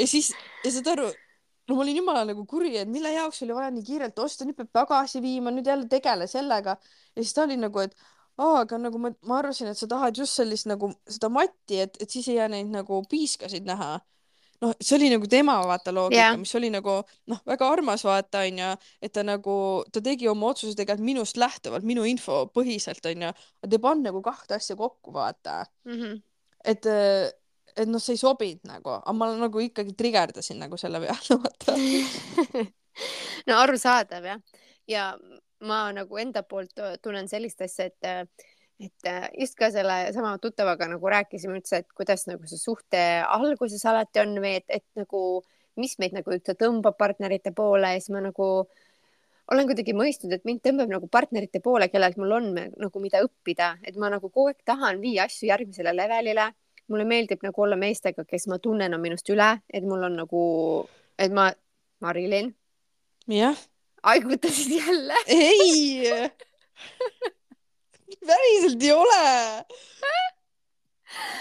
[0.01, 0.33] ja siis,
[0.65, 1.11] ja saad aru
[1.67, 4.57] no ma olin jumala nagu kuri, et mille jaoks oli vaja nii kiirelt osta, nüüd
[4.57, 6.77] peab tagasi viima, nüüd jälle tegele sellega.
[7.15, 7.95] ja siis ta oli nagu, et
[8.41, 11.95] aa, aga nagu ma, ma arvasin, et sa tahad just sellist nagu seda matti, et,
[12.01, 13.95] et siis ei jää neid nagu piiskasid näha.
[14.63, 16.93] noh, see oli nagu tema vaata loogika yeah., mis oli nagu
[17.31, 18.69] noh, väga armas vaata onju,
[19.03, 19.55] et ta nagu,
[19.91, 24.21] ta tegi oma otsuse tegelikult minust lähtuvalt, minu info põhiselt onju, ta ei pannud nagu
[24.23, 25.99] kahte asja kokku vaata mm.
[25.99, 26.21] -hmm.
[26.63, 26.87] et,
[27.75, 31.75] et noh, see ei sobinud nagu, aga ma nagu ikkagi trigerdasin nagu selle peale vaata
[33.47, 34.39] no arusaadav jah,
[34.87, 35.09] ja
[35.63, 38.45] ma nagu enda poolt tunnen sellist asja, et
[38.79, 39.07] et
[39.39, 44.19] just ka selle sama tuttavaga nagu rääkisime üldse, et kuidas nagu see suhte alguses alati
[44.19, 45.21] on või et, et nagu,
[45.79, 48.49] mis meid nagu üldse tõmbab partnerite poole ja siis ma nagu
[49.51, 53.75] olen kuidagi mõistnud, et mind tõmbab nagu partnerite poole, kellelt mul on nagu mida õppida,
[53.85, 56.51] et ma nagu kogu aeg tahan viia asju järgmisele levelile.
[56.87, 60.41] mulle meeldib nagu olla meestega, kes ma tunnen, on minust üle, et mul on nagu,
[61.17, 61.47] et ma,
[61.99, 62.53] Marilyn.
[63.27, 63.57] jah
[64.05, 65.23] haigutasid jälle?
[65.27, 66.29] ei
[68.25, 69.21] päriselt ei ole.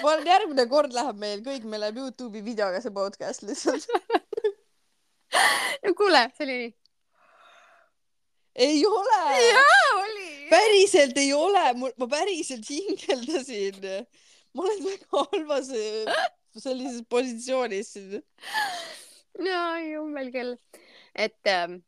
[0.03, 3.89] ma arvan, järgmine kord läheb meil kõik, meil läheb Youtube'i videoga see podcast lihtsalt
[5.85, 6.75] no kuule, see oli nii.
[8.67, 9.23] ei ole.
[9.49, 10.31] jaa, oli.
[10.53, 13.81] päriselt ei ole, ma päriselt hingeldasin.
[14.55, 17.97] ma olen väga halvas äh, sellises positsioonis.
[19.49, 20.55] no jummel küll,
[21.15, 21.83] et ähm,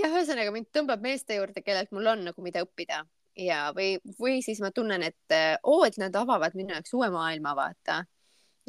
[0.00, 3.02] jah, ühesõnaga mind tõmbab meeste juurde, kellelt mul on nagu mida õppida
[3.36, 7.10] ja, või, või siis ma tunnen, et äh, oo, et nad avavad minu jaoks uue
[7.12, 8.04] maailma, vaata.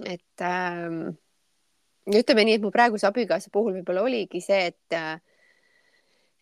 [0.06, 1.18] et ähm,
[2.08, 5.18] ütleme nii, et mu praeguse abikaasa puhul võib-olla oligi see, et äh,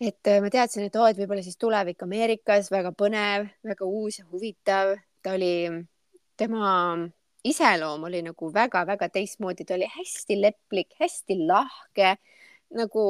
[0.01, 4.19] et äh, ma teadsin, et oo, et võib-olla siis tulevik Ameerikas väga põnev, väga uus
[4.19, 4.95] ja huvitav.
[5.23, 5.69] ta oli,
[6.37, 6.97] tema
[7.45, 12.15] iseloom oli nagu väga-väga teistmoodi, ta oli hästi leplik, hästi lahke,
[12.75, 13.05] nagu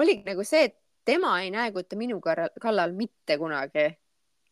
[0.00, 3.90] oli nagu see, et tema ei nääguta minu kallal mitte kunagi.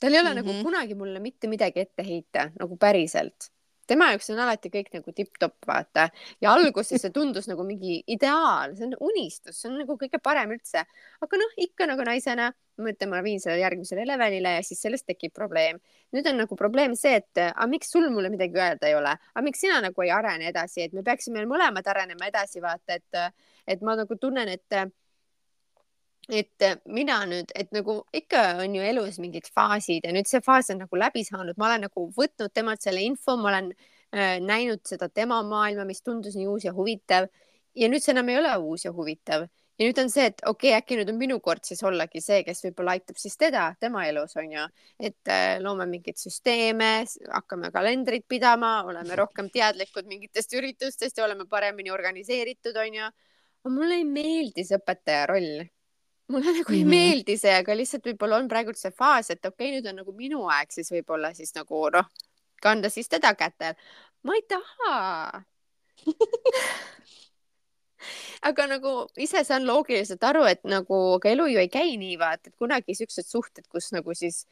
[0.01, 0.37] tal ei ole mm -hmm.
[0.43, 0.63] nagu mhm.
[0.63, 3.53] kunagi mulle mitte midagi ette heita, nagu päriselt
[3.93, 6.09] tema jaoks on alati kõik nagu tipp-topp, vaata.
[6.41, 10.55] ja alguses see tundus nagu mingi ideaal, see on unistus, see on nagu kõige parem
[10.57, 10.85] üldse.
[11.27, 12.51] aga noh, ikka nagu naisena,
[12.83, 15.81] mõtlen, ma viin selle järgmisele levelile ja siis sellest tekib probleem.
[16.17, 19.45] nüüd on nagu probleem see, et aga miks sul mulle midagi öelda ei ole, aga
[19.45, 23.83] miks sina nagu ei arene edasi, et me peaksime mõlemad arenema edasi, vaata, et, et
[23.83, 24.83] ma nagu tunnen, et
[26.31, 30.71] et mina nüüd, et nagu ikka on ju elus mingid faasid ja nüüd see faas
[30.71, 34.85] on nagu läbi saanud, ma olen nagu võtnud temalt selle info, ma olen äh, näinud
[34.87, 37.27] seda tema maailma, mis tundus nii uus ja huvitav.
[37.75, 39.49] Ja nüüd see enam ei ole uus ja huvitav.
[39.81, 42.43] Ja nüüd on see, et okei okay,, äkki nüüd on minu kord siis ollagi see,
[42.47, 44.67] kes võib-olla aitab siis teda tema elus onju,
[45.01, 46.93] et äh, loome mingeid süsteeme,
[47.33, 53.11] hakkame kalendrit pidama, oleme rohkem teadlikud mingitest üritustest ja oleme paremini organiseeritud onju.
[53.63, 55.65] aga mulle ei meeldi see õpetaja roll
[56.33, 56.97] mulle nagu ei mm -hmm.
[56.97, 60.13] meeldi see, aga lihtsalt võib-olla on praegult see faas, et okei okay,, nüüd on nagu
[60.17, 62.09] minu aeg siis võib-olla siis nagu noh,
[62.63, 63.75] kanda siis teda kätel.
[64.23, 65.45] ma ei taha
[68.49, 72.51] aga nagu ise saan loogiliselt aru, et nagu, aga elu ju ei käi nii, vaata,
[72.51, 74.47] et kunagi siuksed suhted, kus nagu siis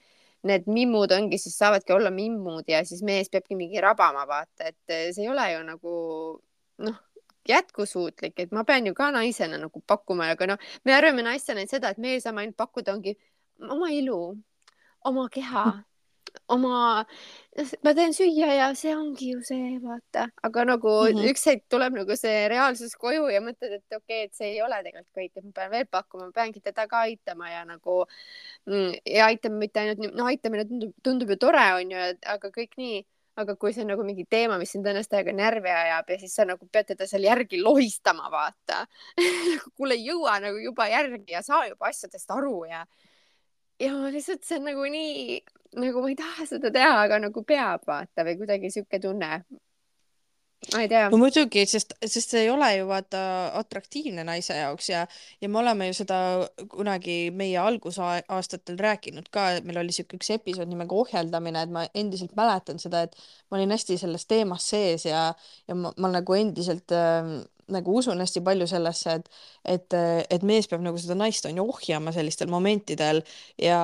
[0.47, 5.15] need mimmud ongi, siis saavadki olla mimmud ja siis mees peabki mingi rabama, vaata, et
[5.15, 5.95] see ei ole ju nagu
[6.87, 6.99] noh
[7.49, 11.93] jätkusuutlik, et ma pean ju ka naisena nagu pakkuma, aga noh, me arvame naistena seda,
[11.93, 13.17] et meie saame ainult pakkuda, ongi
[13.69, 14.19] oma ilu,
[15.09, 15.65] oma keha,
[16.53, 17.05] oma,
[17.85, 21.31] ma teen süüa ja see ongi ju see, vaata, aga nagu mm -hmm.
[21.33, 24.63] üks hetk tuleb nagu see reaalsus koju ja mõtled, et okei okay,, et see ei
[24.63, 28.05] ole tegelikult kõik, et ma pean veel pakkuma, ma peangi teda ka aitama ja nagu
[28.67, 32.05] mm, ja aitama mitte ainult, no aitamine tundub, tundub ju tore, onju,
[32.37, 33.01] aga kõik nii
[33.43, 36.35] aga kui see on nagu mingi teema, mis sind ennast täiega närvi ajab ja siis
[36.37, 38.85] sa nagu pead teda seal järgi lohistama, vaata.
[39.51, 42.85] Nagu kuule, jõua nagu juba järgi ja saa juba asjadest aru ja
[43.81, 45.41] ja lihtsalt see on nagu nii,
[45.81, 49.41] nagu ma ei taha seda teha, aga nagu peab vaata või kuidagi sihuke tunne
[50.73, 51.09] ma ei tea.
[51.11, 53.21] no muidugi, sest, sest see ei ole ju vaata
[53.61, 55.05] atraktiivne naise jaoks ja,
[55.41, 56.19] ja me oleme ju seda
[56.73, 61.87] kunagi meie algusaastatel rääkinud ka, et meil oli siuke üks episood nimega ohjeldamine, et ma
[61.95, 63.17] endiselt mäletan seda, et
[63.49, 65.31] ma olin hästi selles teemas sees ja,
[65.69, 67.33] ja ma, ma nagu endiselt äh,
[67.71, 69.29] nagu usun hästi palju sellesse, et,
[69.65, 69.99] et,
[70.29, 73.23] et mees peab nagu seda naist on ju ohjama sellistel momentidel
[73.63, 73.81] ja,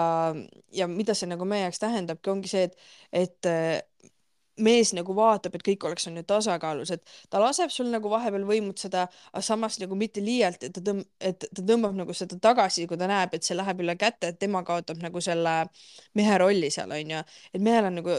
[0.75, 2.81] ja mida see nagu meie jaoks tähendabki, ongi see, et,
[3.15, 3.53] et
[4.63, 8.47] mees nagu vaatab, et kõik oleks on ju tasakaalus, et ta laseb sul nagu vahepeal
[8.49, 12.87] võimutseda, aga samas nagu mitte liialt, et ta tõmb-, et ta tõmbab nagu seda tagasi,
[12.89, 15.59] kui ta näeb, et see läheb üle käte, et tema kaotab nagu selle
[16.17, 18.17] mehe rolli seal onju, et mehel on nagu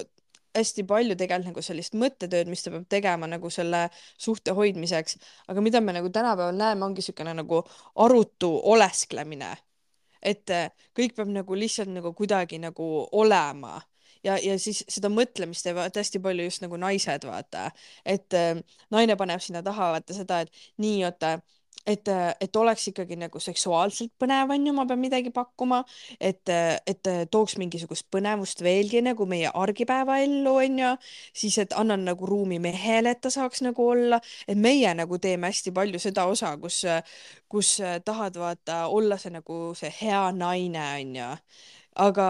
[0.57, 5.17] hästi palju tegelikult nagu sellist mõttetööd, mis ta peab tegema nagu selle suhte hoidmiseks,
[5.51, 7.61] aga mida me nagu tänapäeval näeme, ongi niisugune nagu
[8.05, 9.51] arutu olesklemine,
[10.21, 10.49] et
[10.97, 13.77] kõik peab nagu lihtsalt nagu kuidagi nagu olema
[14.27, 17.69] ja, ja siis seda mõtlemist teevad hästi palju just nagu naised, vaata,
[18.05, 18.57] et äh,
[18.93, 21.37] naine paneb sinna taha vaata seda, et nii, oota
[21.87, 22.09] et,
[22.41, 25.81] et oleks ikkagi nagu seksuaalselt põnev, onju, ma pean midagi pakkuma,
[26.19, 30.93] et, et tooks mingisugust põnevust veelgi nagu meie argipäevaellu, onju,
[31.37, 35.51] siis et annan nagu ruumi mehele, et ta saaks nagu olla, et meie nagu teeme
[35.51, 36.83] hästi palju seda osa, kus,
[37.49, 41.31] kus tahad vaata olla see nagu see hea naine, onju.
[41.97, 42.27] aga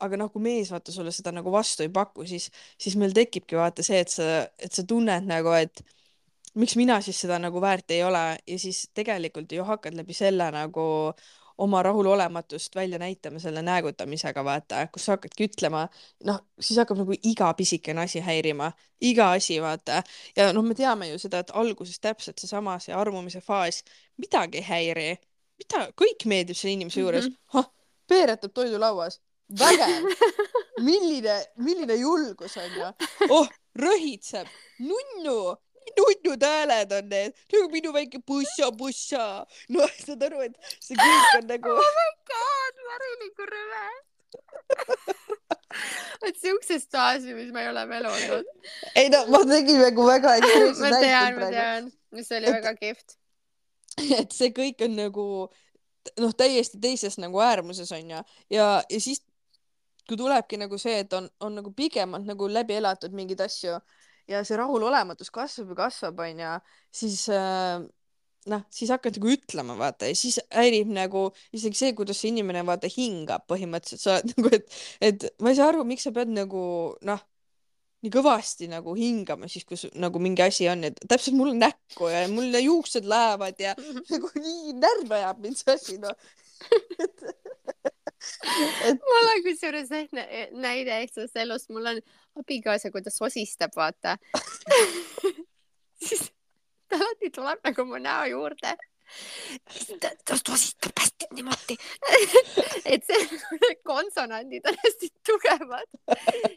[0.00, 3.56] aga noh, kui mees vaata sulle seda nagu vastu ei paku, siis, siis meil tekibki
[3.58, 4.24] vaata see, et sa,
[4.58, 5.84] et sa tunned nagu, et
[6.58, 10.50] miks mina siis seda nagu väärt ei ole ja siis tegelikult ju hakkad läbi selle
[10.54, 10.84] nagu
[11.58, 15.84] oma rahulolematust välja näitama selle näägutamisega, vaata, kus sa hakkadki ütlema,
[16.26, 20.02] noh, siis hakkab nagu iga pisikene asi häirima, iga asi, vaata.
[20.36, 23.84] ja noh, me teame ju seda, et alguses täpselt seesama, see armumise faas,
[24.18, 25.06] midagi ei häiri,
[25.62, 27.38] mida, kõik meeldib selle inimese juures mm.
[27.54, 27.70] -hmm.
[28.10, 30.08] peeretab toidulauas vägev,
[30.86, 32.90] milline, milline julgus on ju.
[33.36, 34.48] oh, rõhitseb,
[34.82, 35.38] nunnu,
[35.98, 39.44] nunnud hääled on need, nagu minu väike bussa-bussa.
[39.74, 41.76] noh, saad aru, et see kõik on nagu.
[41.84, 43.86] oh my god, Marilyn, kui rõve
[46.24, 48.48] vot siukses staaži, mis ma ei ole veel olnud.
[48.98, 51.04] ei no ma tegin nagu väga ekstreemset näidet praegu.
[51.04, 53.16] ma tean, ma tean, mis oli et, väga kihvt.
[54.20, 55.26] et see kõik on nagu
[56.20, 58.22] noh, täiesti teises nagu äärmuses on ju
[58.54, 59.22] ja, ja siis
[60.08, 63.78] kui tulebki nagu see, et on, on nagu pigemalt nagu läbi elatud mingeid asju
[64.30, 66.54] ja see rahulolematus kasvab ja kasvab, onju,
[66.94, 67.84] siis äh,
[68.50, 71.26] noh, siis hakkad nagu ütlema, vaata, ja siis häirib nagu
[71.56, 75.60] isegi see, kuidas see inimene vaata hingab põhimõtteliselt, sa oled nagu, et, et ma ei
[75.60, 76.64] saa aru, miks sa pead nagu
[77.08, 77.24] noh,
[78.04, 82.26] nii kõvasti nagu hingama siis, kui nagu mingi asi on, et täpselt mulle näkku ja
[82.32, 83.72] mul juuksed lähevad ja
[84.12, 86.12] nagu nii närvi ajab mind see asi, noh
[88.88, 89.92] et, mul on kusjuures
[90.52, 92.00] näide lihtsalt elust, mul on
[92.40, 94.16] abikaasa, kui ta sosistab, vaata.
[96.04, 96.26] Siis
[96.88, 98.74] ta alati tuleb nagu mu näo juurde.
[100.00, 101.76] Ta, ta tosistab hästi niimoodi.
[102.92, 103.40] Et see,
[103.90, 105.90] konsonandid on hästi tugevad.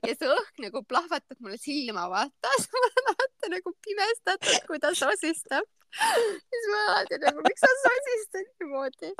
[0.07, 4.79] Ja see õhk nagu plahvatab mulle silma, vaata, siis ma olen alati nagu pimestatud, kui
[4.83, 5.67] ta sosistab.
[5.97, 9.13] siis ma alati nagu, miks sa sosistad niimoodi?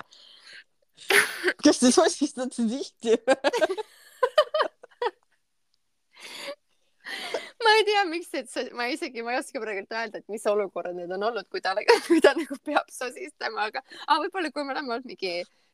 [1.63, 3.17] Kas te sosistate tihti
[7.63, 10.45] ma ei tea, miks, et sa, ma isegi, ma ei oska praegu öelda, et mis
[10.49, 11.73] olukorrad need on olnud, kui ta,
[12.07, 15.33] kui ta nagu peab sosistama, aga ah, võib-olla kui me oleme olnud mingi,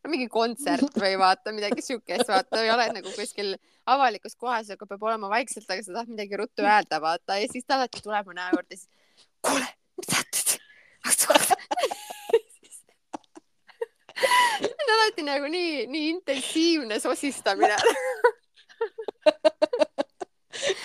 [0.10, 3.56] mingi kontsert või vaata midagi siukest, vaata, ei ole nagu kuskil
[3.90, 7.68] avalikus kohas, aga peab olema vaikselt, aga sa tahad midagi ruttu öelda, vaata ja siis
[7.68, 8.90] ta alati tuleb mu näo juurde, siis
[9.44, 9.68] kuule,
[10.00, 10.60] mis sa teed?
[14.60, 17.78] see on alati nagu nii, nii intensiivne sosistamine.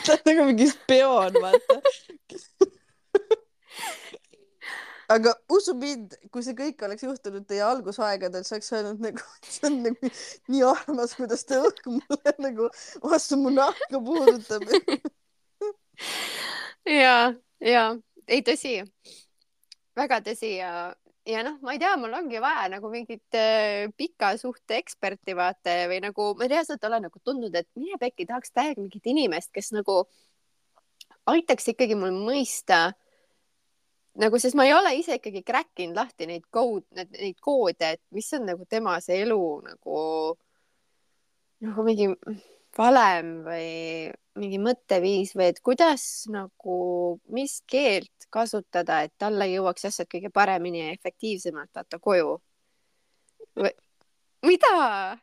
[0.05, 1.81] Ta on nagu mingi spioon, vaata.
[5.09, 9.65] Aga usu mind, kui see kõik oleks juhtunud teie algusaegadel, sa oleks öelnud nagu, see
[9.71, 10.11] on nagu
[10.53, 12.69] nii armas, kuidas ta õhk mulle nagu
[13.09, 14.67] vastu mu nahka puudutab
[16.85, 17.15] ja,
[17.65, 17.85] ja
[18.29, 18.75] ei tõsi,
[19.97, 20.73] väga tõsi ja
[21.29, 25.75] ja noh, ma ei tea, mul ongi vaja nagu mingit äh, pika suhte eksperti vaata
[25.91, 29.73] või nagu ma reaalselt olen nagu tundnud, et mine pekki, tahaks täiega mingit inimest, kes
[29.77, 30.01] nagu
[31.29, 32.89] aitaks ikkagi mul mõista
[34.19, 38.03] nagu, sest ma ei ole ise ikkagi crack inud lahti neid kood, neid koode, et
[38.15, 39.99] mis on nagu tema see elu nagu
[41.65, 42.09] nagu mingi
[42.79, 43.69] valem või
[44.39, 46.79] mingi mõtteviis või et kuidas nagu,
[47.35, 52.37] mis keelt kasutada, et talle jõuaks asjad kõige paremini ja efektiivsemalt vaata koju.
[54.47, 55.19] mida?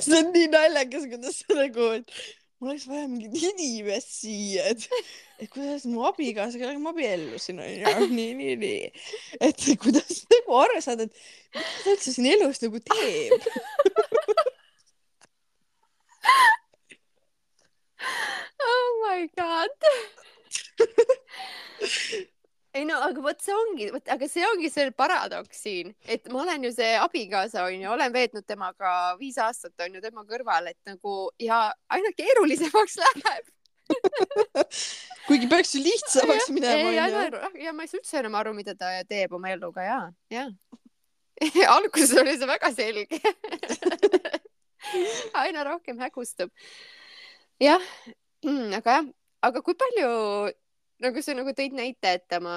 [0.00, 2.16] see on nii naljakas, kuidas sa nagu, et
[2.60, 4.84] mul oleks vaja mingit inimest siia, et,
[5.42, 9.06] et kuidas mu abikaasa, kellega ma abiellusin, onju, nii, nii, nii.
[9.48, 13.91] et kuidas nagu aru saada, et mida ta üldse siin elus nagu teeb
[18.62, 19.74] oh my god
[22.72, 26.42] ei no aga vot see ongi, vot aga see ongi see paradoks siin, et ma
[26.44, 31.16] olen ju see abikaasa onju, olen veetnud temaga viis aastat onju tema kõrval, et nagu
[31.42, 33.50] ja aina keerulisemaks läheb
[35.26, 37.60] kuigi peaks ju lihtsamaks ja, minema onju.
[37.60, 40.00] ja ma ei saa üldse enam aru, mida ta teeb oma eluga ja,
[40.32, 40.48] ja
[41.74, 43.20] alguses oli see väga selge
[45.44, 46.48] aina rohkem hägustub.
[47.60, 47.84] jah
[48.44, 49.08] mm,, aga jah,
[49.48, 50.10] aga kui palju
[51.02, 52.54] nagu sa nagu tõid näite, et oma,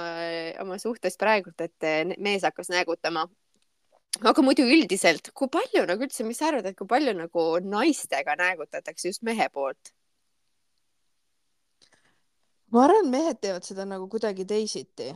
[0.62, 3.26] oma suhtes praegult, et mees hakkas näägutama.
[4.30, 8.36] aga muidu üldiselt, kui palju nagu üldse, mis sa arvad, et kui palju nagu naistega
[8.40, 9.94] näägutatakse just mehe poolt?
[12.72, 15.10] ma arvan, mehed teevad seda nagu kuidagi teisiti.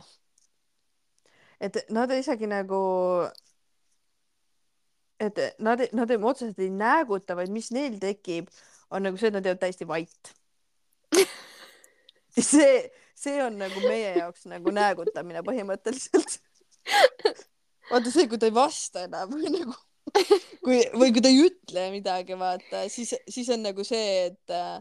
[1.60, 2.82] et nad isegi nagu,
[5.20, 8.50] et nad, nad otseselt ei nääguta, vaid mis neil tekib,
[8.90, 10.34] on nagu see, et nad jäävad täiesti vait
[12.52, 16.40] see, see on nagu meie jaoks nagu näägutamine põhimõtteliselt.
[17.90, 19.76] vaata see, kui ta ei vasta enam või nagu
[20.64, 24.80] kui või kui ta ei ütle midagi, vaata, siis, siis on nagu see, et äh,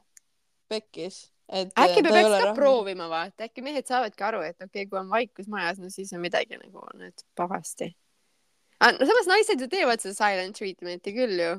[0.71, 1.27] pekkis.
[1.49, 2.55] et äkki me peaks ka rahul.
[2.57, 6.13] proovima, vaata, äkki mehed saavadki aru, et okei okay,, kui on vaikus majas, no siis
[6.13, 7.91] on midagi nagu nüüd pahasti.
[8.79, 11.55] Ah, no samas naised ju teevad seda silent treatment'i küll ju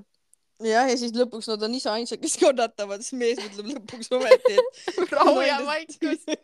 [0.66, 4.56] jah, ja siis lõpuks nad on ise ainsad, kes kannatavad, siis mees ütleb lõpuks ometi,
[4.58, 6.24] et rahu ja vaikus.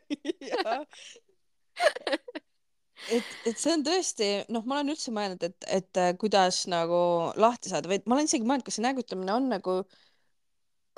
[3.12, 6.96] Et, et see on tõesti, noh, ma olen üldse mõelnud, et, et äh, kuidas nagu
[7.38, 9.74] lahti saada või ma olen isegi mõelnud, kas see näägutamine on nagu,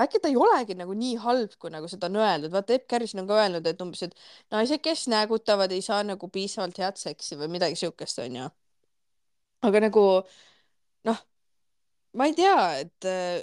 [0.00, 3.24] äkki ta ei olegi nagu nii halb, kui nagu seda on öeldud, vaata Epp Kärsin
[3.24, 4.14] on ka öelnud, et umbes, et
[4.54, 8.46] naised, kes näägutavad, ei saa nagu piisavalt head seksi või midagi siukest, onju.
[9.68, 10.06] aga nagu
[11.10, 11.26] noh
[12.16, 13.42] ma ei tea, et äh,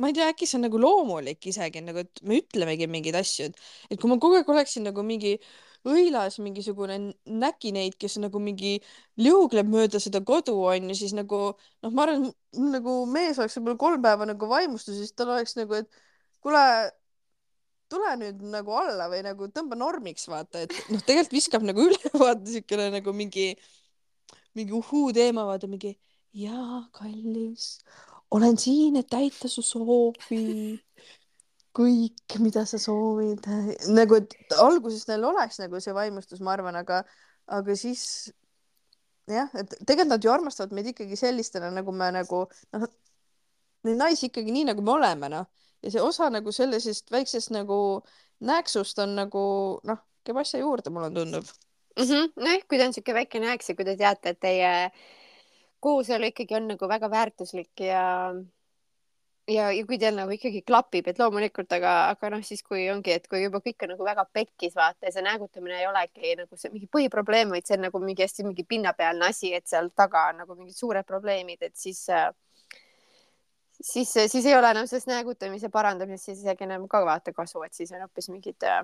[0.00, 3.50] ma ei tea, äkki see on nagu loomulik isegi nagu, et me ütlemegi mingeid asju,
[3.50, 5.36] et, et kui ma kogu aeg oleksin nagu mingi
[5.88, 8.74] õilas mingisugune näkineid, kes nagu mingi
[9.20, 12.26] liugleb mööda seda kodu onju, siis nagu noh, ma arvan,
[12.74, 16.02] nagu mees oleks võib-olla kolm päeva nagu vaimustuses, siis tal oleks nagu, et
[16.44, 16.60] kuule,
[17.90, 22.12] tule nüüd nagu alla või nagu tõmba normiks, vaata, et noh, tegelikult viskab nagu üle,
[22.12, 23.54] vaata siukene nagu mingi,
[24.58, 25.96] mingi uhuu teema, vaata mingi
[26.36, 27.80] jaa, kallis,
[28.30, 30.78] olen siin, et täita su soovi.
[31.76, 33.46] kõik, mida sa soovid.
[33.94, 37.04] nagu, et alguses neil oleks nagu see vaimustus, ma arvan, aga,
[37.46, 38.32] aga siis
[39.30, 42.86] jah, et tegelikult nad ju armastavad meid ikkagi sellistena, nagu me nagu noh,
[43.86, 45.46] neid naisi ikkagi nii, nagu me oleme, noh.
[45.82, 48.02] ja see osa nagu sellisest väiksest nagu
[48.44, 49.44] nääksust on nagu
[49.86, 51.46] noh, käib asja juurde, mulle tundub
[51.96, 52.32] mm -hmm..
[52.36, 54.72] nojah, kui ta on niisugune väike nääks ja kui te teate, et teie
[55.80, 58.04] kooselu ikkagi on nagu väga väärtuslik ja
[59.50, 63.14] ja, ja kui teil nagu ikkagi klapib, et loomulikult, aga, aga noh, siis kui ongi,
[63.16, 66.60] et kui juba kõik on nagu väga pekkis, vaata ja see näägutamine ei olegi nagu
[66.60, 70.28] see mingi põhiprobleem, vaid see on nagu mingi hästi mingi pinnapealne asi, et seal taga
[70.30, 72.04] on nagu mingid suured probleemid, et siis
[73.80, 77.74] siis, siis ei ole enam sellest näägutamise parandamisest siis isegi enam ka vaata kasu, et
[77.74, 78.82] siis on hoopis mingid äh,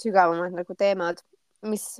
[0.00, 1.22] sügavamad nagu teemad,
[1.66, 1.96] mis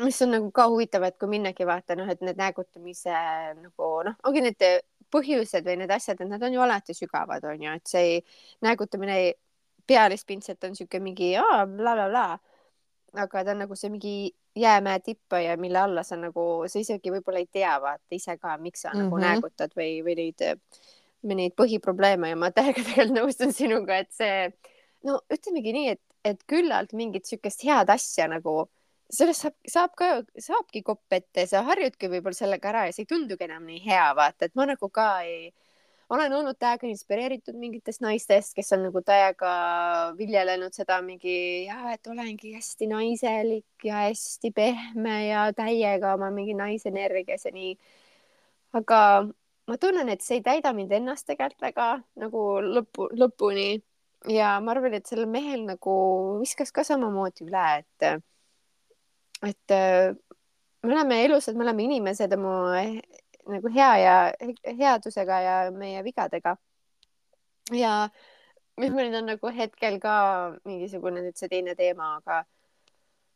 [0.00, 3.14] mis on nagu ka huvitav, et kui minnagi vaata noh, et need näägutamise
[3.58, 4.66] nagu noh, ongi need
[5.14, 8.22] põhjused või need asjad, et nad on ju alati sügavad, on ju, et see ei,
[8.64, 9.18] näägutamine
[9.86, 12.24] pealispindselt on niisugune mingi blablabla bla,
[13.12, 13.22] bla.
[13.22, 14.14] aga ta on nagu see mingi
[14.56, 18.56] jäämäe tipp ja mille alla sa nagu, sa isegi võib-olla ei tea vaata ise ka,
[18.58, 19.04] miks sa mm -hmm.
[19.04, 19.24] nagu mhm.
[19.24, 20.46] näägutad või, või neid,
[21.24, 24.52] või neid põhiprobleeme ja ma täiega tegelikult nõustun sinuga, et see
[25.04, 28.70] no ütlemegi nii, et, et küllalt mingit niisugust head asja nagu
[29.12, 30.08] sellest saab, saab ka,
[30.40, 34.08] saabki kopp ette, sa harjudki võib-olla sellega ära ja see ei tundugi enam nii hea,
[34.16, 35.52] vaata, et ma nagu ka ei,
[36.14, 39.52] olen olnud täiega inspireeritud mingitest naistest, kes on nagu täiega
[40.18, 41.36] viljelenud seda mingi
[41.68, 47.72] ja et olengi hästi naiselik ja hästi pehme ja täiega oma mingi naisenergias ja nii.
[48.74, 49.00] aga
[49.68, 51.88] ma tunnen, et see ei täida mind ennast tegelikult väga
[52.20, 53.68] nagu lõpu, lõpuni
[54.32, 55.94] ja ma arvan, et sellel mehel nagu
[56.40, 58.24] viskas ka samamoodi üle, et
[59.42, 60.14] et äh,
[60.84, 63.00] me oleme elusad, me oleme inimesed oma eh,
[63.48, 64.14] nagu hea ja
[64.78, 66.56] headusega ja meie vigadega.
[67.72, 68.08] ja
[68.76, 70.16] mis meil on nagu hetkel ka
[70.64, 72.44] mingisugune nüüd see teine teema, aga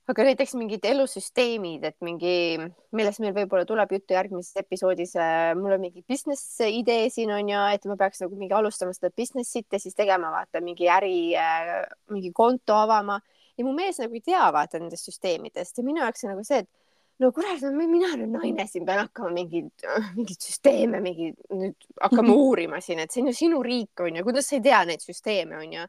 [0.08, 2.56] aga näiteks mingid elusüsteemid, et mingi,
[2.96, 5.12] millest meil võib-olla tuleb juttu järgmises episoodis.
[5.20, 8.96] Äh, mul on mingi business idee siin on ju, et ma peaks nagu mingi alustama
[8.96, 11.82] seda business'it ja siis tegema vaata mingi äri, äh,
[12.14, 13.18] mingi konto avama
[13.58, 15.78] ja mu mees nagu ei tea vaata nendest süsteemidest.
[15.78, 19.02] Ja minu jaoks on nagu see, et no kurat, no mina nüüd naine siin pean
[19.02, 19.72] hakkama mingeid,
[20.16, 24.26] mingeid süsteeme, mingi nüüd hakkama uurima siin, et see on ju sinu riik on ju,
[24.26, 25.88] kuidas sa ei tea neid süsteeme on ju.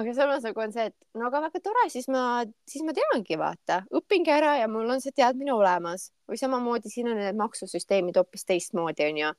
[0.00, 3.38] aga samas nagu on see, et no aga väga tore, siis ma, siis ma teangi,
[3.38, 6.12] vaata, õpingi ära ja mul on see teadmine olemas.
[6.30, 9.32] Või samamoodi siin on need maksusüsteemid hoopis teistmoodi onju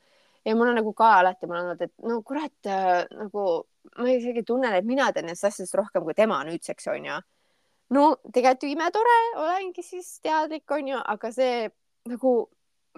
[0.46, 3.46] ja mul on nagu ka alati mul olnud, et no kurat äh, nagu
[3.98, 7.20] ma isegi tunnen, et mina tean nendest asjadest rohkem kui tema nüüdseks onju.
[7.98, 11.70] no tegelikult ju imetore, olengi siis teadlik onju, aga see
[12.10, 12.36] nagu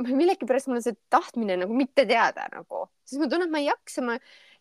[0.01, 3.69] millegipärast mul on see tahtmine nagu mitte teada nagu, sest ma tunnen, et ma ei
[3.69, 4.17] jaksa, ma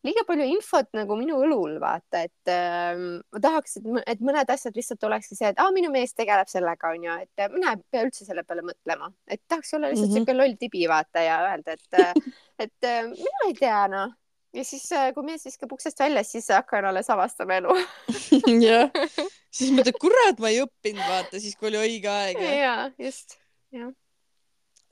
[0.07, 5.05] liiga palju infot nagu minu õlul vaata, et äh, ma tahaks, et, mõned asjad lihtsalt
[5.09, 8.45] olekski see, et aa, minu mees tegeleb sellega onju, et mina ei pea üldse selle
[8.47, 10.27] peale mõtlema, et tahaks olla lihtsalt mm -hmm.
[10.27, 12.13] siuke loll tibi vaata ja öelda, et, äh,
[12.67, 14.19] et äh, mina ei tea noh
[14.53, 17.77] ja siis, äh, kui mees viskab uksest välja, siis hakkan alles avastama elu
[18.67, 18.91] jah,
[19.57, 22.43] siis mõtled, kurat, ma ei õppinud, vaata siis, kui oli õige aeg.
[22.59, 23.39] ja, just,
[23.73, 23.93] jah.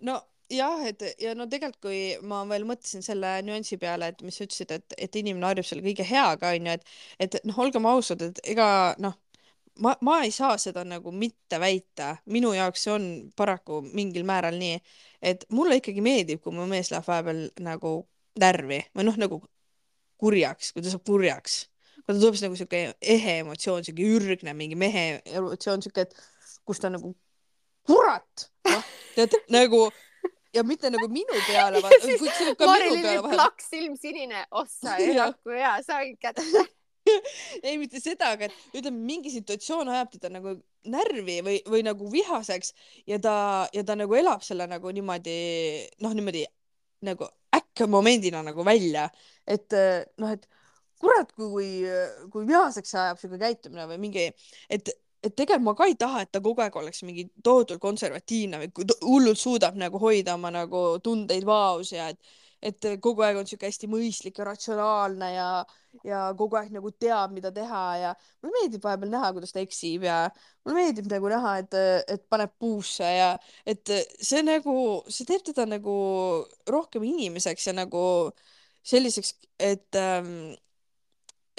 [0.06, 4.36] no jah, et ja no tegelikult, kui ma veel mõtlesin selle nüansi peale, et mis
[4.36, 6.94] sa ütlesid, et, et inimene harjub selle kõige heaga, onju, et,
[7.26, 8.68] et noh, olgem ausad, et ega
[9.02, 9.16] noh,
[9.84, 14.58] ma, ma ei saa seda nagu mitte väita, minu jaoks see on paraku mingil määral
[14.60, 14.80] nii,
[15.22, 17.94] et mulle ikkagi meeldib, kui mu mees läheb vahepeal nagu
[18.40, 19.40] närvi või noh, nagu
[20.20, 21.62] kurjaks, kui ta saab kurjaks,
[22.02, 26.60] kui ta tuleb siis nagu siuke ehe emotsioon, siuke ürgne mingi mehe emotsioon, siuke, et
[26.68, 27.14] kus ta nagu
[27.88, 29.86] kurat, noh, tead nagu
[30.54, 32.04] ja mitte nagu minu peale, vaid
[32.58, 33.32] ka Marilyn minu peale.
[33.36, 36.44] plaks silm sinine, ossa ja kui hea, sain kätte.
[37.64, 40.54] Ei, mitte seda, aga et ütleme, mingi situatsioon ajab teda nagu
[40.90, 42.74] närvi või, või nagu vihaseks
[43.08, 43.34] ja ta,
[43.74, 45.36] ja ta nagu elab selle nagu niimoodi,
[46.04, 46.44] noh, niimoodi
[47.08, 47.26] nagu
[47.56, 49.08] äkkmomendina nagu välja,
[49.48, 49.74] et
[50.20, 50.46] noh, et
[51.00, 51.80] kurat, kui,
[52.30, 54.26] kui vihaseks ajab siuke käitumine või mingi,
[54.68, 54.92] et
[55.22, 58.86] et tegelikult ma ka ei taha, et ta kogu aeg oleks mingi tohutult konservatiivne või
[59.04, 62.30] hullult suudab nagu hoida oma nagu tundeid vaos ja et,
[62.70, 65.48] et kogu aeg on sihuke hästi mõistlik ja ratsionaalne ja,
[66.06, 70.08] ja kogu aeg nagu teab, mida teha ja mulle meeldib vahepeal näha, kuidas ta eksib
[70.08, 70.22] ja
[70.64, 71.78] mulle meeldib nagu näha, et,
[72.16, 73.34] et paneb puusse ja
[73.68, 74.78] et see nagu,
[75.12, 75.98] see teeb teda nagu
[76.68, 78.02] rohkem inimeseks ja nagu
[78.88, 80.54] selliseks, et ähm,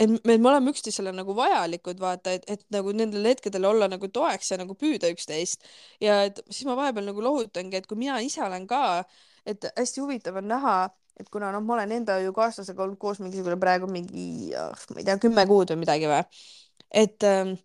[0.02, 4.10] et me, me oleme üksteisele nagu vajalikud, vaata, et, et nagu nendel hetkedel olla nagu
[4.14, 5.68] toeks ja nagu püüda üksteist.
[6.02, 9.04] ja et siis ma vahepeal nagu lohutangi, et kui mina ise olen ka,
[9.46, 10.78] et hästi huvitav on näha,
[11.20, 15.08] et kuna noh, ma olen enda ju kaaslasega olnud koos mingisugune praegu mingi, ma ei
[15.08, 16.24] tea, kümme kuud või midagi või,
[17.04, 17.56] et ähm,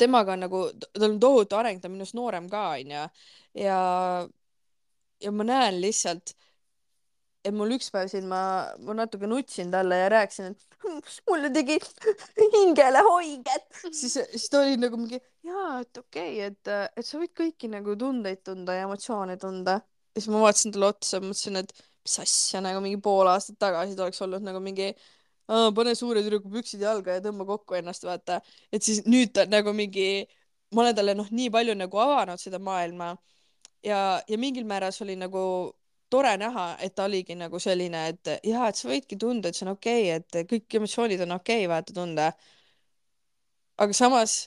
[0.00, 0.62] temaga on nagu,
[0.96, 3.06] tal on tohutu areng, ta on minust noorem ka, onju.
[3.60, 3.80] ja,
[5.20, 6.34] ja ma näen lihtsalt,
[7.44, 8.40] et mul üks päev siin ma,
[8.84, 11.78] ma natuke nutsin talle ja rääkisin, et mulle tegi
[12.54, 17.20] hingele haiget, siis, siis ta oli nagu mingi, jaa, et okei okay,, et, et sa
[17.20, 19.78] võid kõiki nagu tundeid tunda ja emotsioone tunda.
[19.80, 21.72] ja siis ma vaatasin talle otsa, mõtlesin, et
[22.04, 24.92] mis asja, nagu mingi pool aastat tagasi ta oleks olnud nagu mingi
[25.74, 28.38] pane suure tüdruku püksid jalga ja tõmba kokku ennast, vaata.
[28.72, 30.26] et siis nüüd ta nagu mingi,
[30.74, 33.14] ma olen talle noh, nii palju nagu avanud seda maailma
[33.82, 35.42] ja, ja mingil määral see oli nagu
[36.10, 39.66] tore näha, et ta oligi nagu selline, et jaa, et sa võidki tunda, et see
[39.66, 42.30] on okei okay,, et kõik emotsioonid on okei okay,, vaata tunda.
[43.80, 44.42] aga samas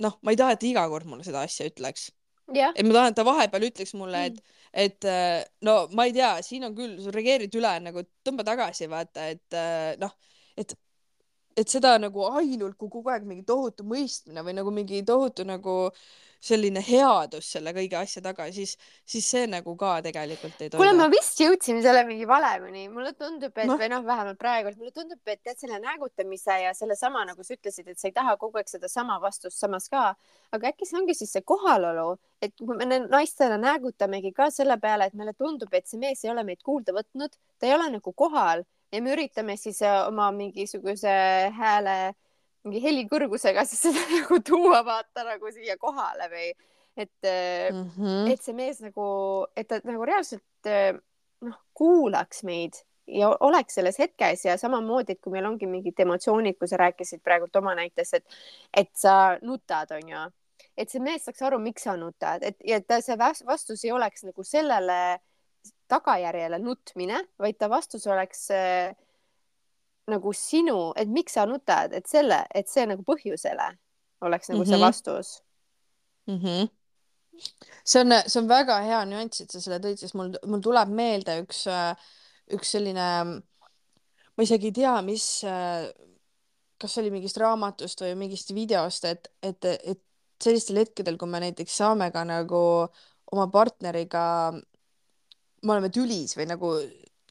[0.00, 2.10] noh, ma ei taha, et ta iga kord mulle seda asja ütleks.
[2.74, 5.04] et ma tahan, et ta vahepeal ütleks mulle, et mm et
[5.66, 9.56] no ma ei tea, siin on küll, sa reageerid üle nagu tõmba tagasi, vaata, et
[10.00, 10.14] noh,
[11.56, 15.76] et, seda nagu ainult, kui kogu aeg mingi tohutu mõistmine või nagu mingi tohutu nagu
[16.42, 18.74] selline headus selle kõige asja taga, siis,
[19.06, 20.80] siis see nagu ka tegelikult ei toimi.
[20.80, 23.76] kuule, ma vist jõudsin selle mingi valemini, mulle tundub, et no.
[23.78, 27.54] või noh, vähemalt praegu, et mulle tundub, et tead selle näägutamise ja sellesama, nagu sa
[27.54, 30.08] ütlesid, et sa ei taha kogu aeg sedasama vastust samas ka,
[30.56, 35.06] aga äkki see ongi siis see kohalolu, et kui me naistena näägutamegi ka selle peale,
[35.06, 38.18] et meile tundub, et see mees ei ole meid kuulda võtnud, ta ei ole nagu
[38.18, 41.14] kohal ja me üritame siis äh, oma mingisuguse
[41.56, 41.96] hääle,
[42.66, 46.52] mingi helikõrgusega siis seda nagu tuua vaata nagu siia kohale või
[46.96, 48.32] et mm, -hmm.
[48.32, 49.06] et see mees nagu,
[49.56, 50.92] et ta nagu reaalselt äh,
[51.40, 52.76] noh, kuulaks meid
[53.06, 57.22] ja oleks selles hetkes ja samamoodi, et kui meil ongi mingid emotsioonid, kui sa rääkisid
[57.24, 58.38] praegult oma näites, et,
[58.76, 60.22] et sa nutad, onju,
[60.78, 64.24] et see mees saaks aru, miks sa nutad, et ja et see vastus ei oleks
[64.28, 65.00] nagu sellele
[65.92, 68.94] tagajärjele nutmine, vaid ta vastus oleks äh,
[70.10, 73.68] nagu sinu, et miks sa nutad, et selle, et see nagu põhjusele
[74.22, 74.68] oleks nagu mm -hmm.
[74.68, 74.86] see mhm.
[74.86, 75.42] vastus
[76.26, 76.38] mm.
[76.38, 76.68] -hmm.
[77.84, 80.88] see on, see on väga hea nüanss, et sa selle tõid, sest mul, mul tuleb
[80.88, 81.96] meelde üks, äh,
[82.52, 83.08] üks selline,
[84.36, 85.88] ma isegi ei tea, mis, äh,
[86.78, 90.00] kas see oli mingist raamatust või mingist videost, et, et, et
[90.42, 92.88] sellistel hetkedel, kui me näiteks saame ka nagu
[93.32, 94.52] oma partneriga
[95.62, 96.74] me oleme tülis või nagu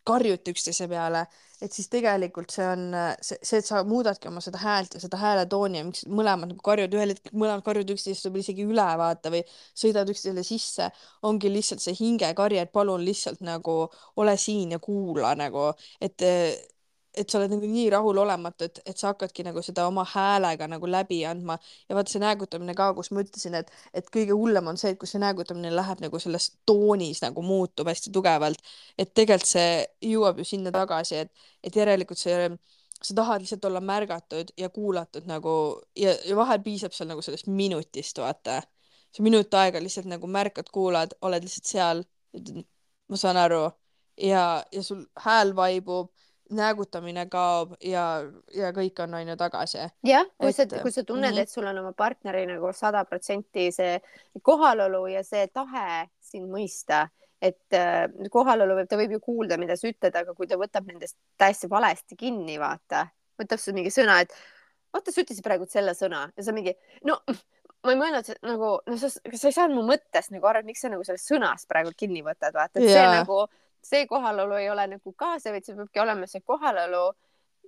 [0.07, 1.25] karjute üksteise peale,
[1.61, 2.87] et siis tegelikult see on
[3.21, 6.63] see, see, et sa muudadki oma seda häält ja seda hääletooni ja miks mõlemad nagu
[6.65, 9.43] karjuvad ühel hetkel, mõlemad karjuvad üksteist võib-olla isegi üle vaata või
[9.77, 10.89] sõidavad üksteisele sisse,
[11.29, 13.77] ongi lihtsalt see hingekarje, et palun lihtsalt nagu
[14.23, 15.69] ole siin ja kuula nagu,
[16.01, 16.25] et
[17.13, 20.87] et sa oled nagu nii rahulolematu, et, et sa hakkadki nagu seda oma häälega nagu
[20.87, 21.57] läbi andma.
[21.89, 24.99] Ja vaata see näägutamine ka, kus ma ütlesin, et, et kõige hullem on see, et
[25.01, 28.63] kus see näägutamine läheb nagu selles toonis nagu muutub hästi tugevalt,
[28.97, 29.73] et tegelikult see
[30.13, 32.47] jõuab ju sinna tagasi, et, et järelikult see,
[33.01, 35.53] sa tahad lihtsalt olla märgatud ja kuulatud nagu
[35.97, 38.61] ja, ja vahel piisab seal nagu sellest minutist, vaata.
[39.11, 42.03] see minut aega lihtsalt nagu märkad, kuulad, oled lihtsalt seal,
[43.11, 43.65] ma saan aru.
[44.21, 46.11] Ja, ja sul hääl vaibub
[46.51, 48.05] näägutamine kaob ja,
[48.55, 49.85] ja kõik on on ju tagasi.
[50.07, 51.41] jah, kui sa, kui sa tunned mm, -hmm.
[51.41, 53.99] et sul on oma partneri nagu sada protsenti see
[54.41, 57.07] kohalolu ja see tahe sind mõista,
[57.41, 60.87] et äh, kohalolu võib, ta võib ju kuulda, mida sa ütled, aga kui ta võtab
[60.87, 63.07] nendest täiesti valesti kinni, vaata,
[63.39, 64.35] võtab sul mingi sõna, et
[64.93, 67.19] vaata, sa ütlesid praegu selle sõna ja sa mingi, no
[67.81, 70.83] ma ei mõelnud nagu, no sa, sa ei saanud mu mõttest nagu aru, et miks
[70.83, 72.93] sa nagu sellest sõnast praegu kinni võtad, vaata, et yeah.
[72.93, 73.41] see nagu
[73.83, 77.05] see kohalolu ei ole nagu kaasav, vaid see peabki olema see kohalolu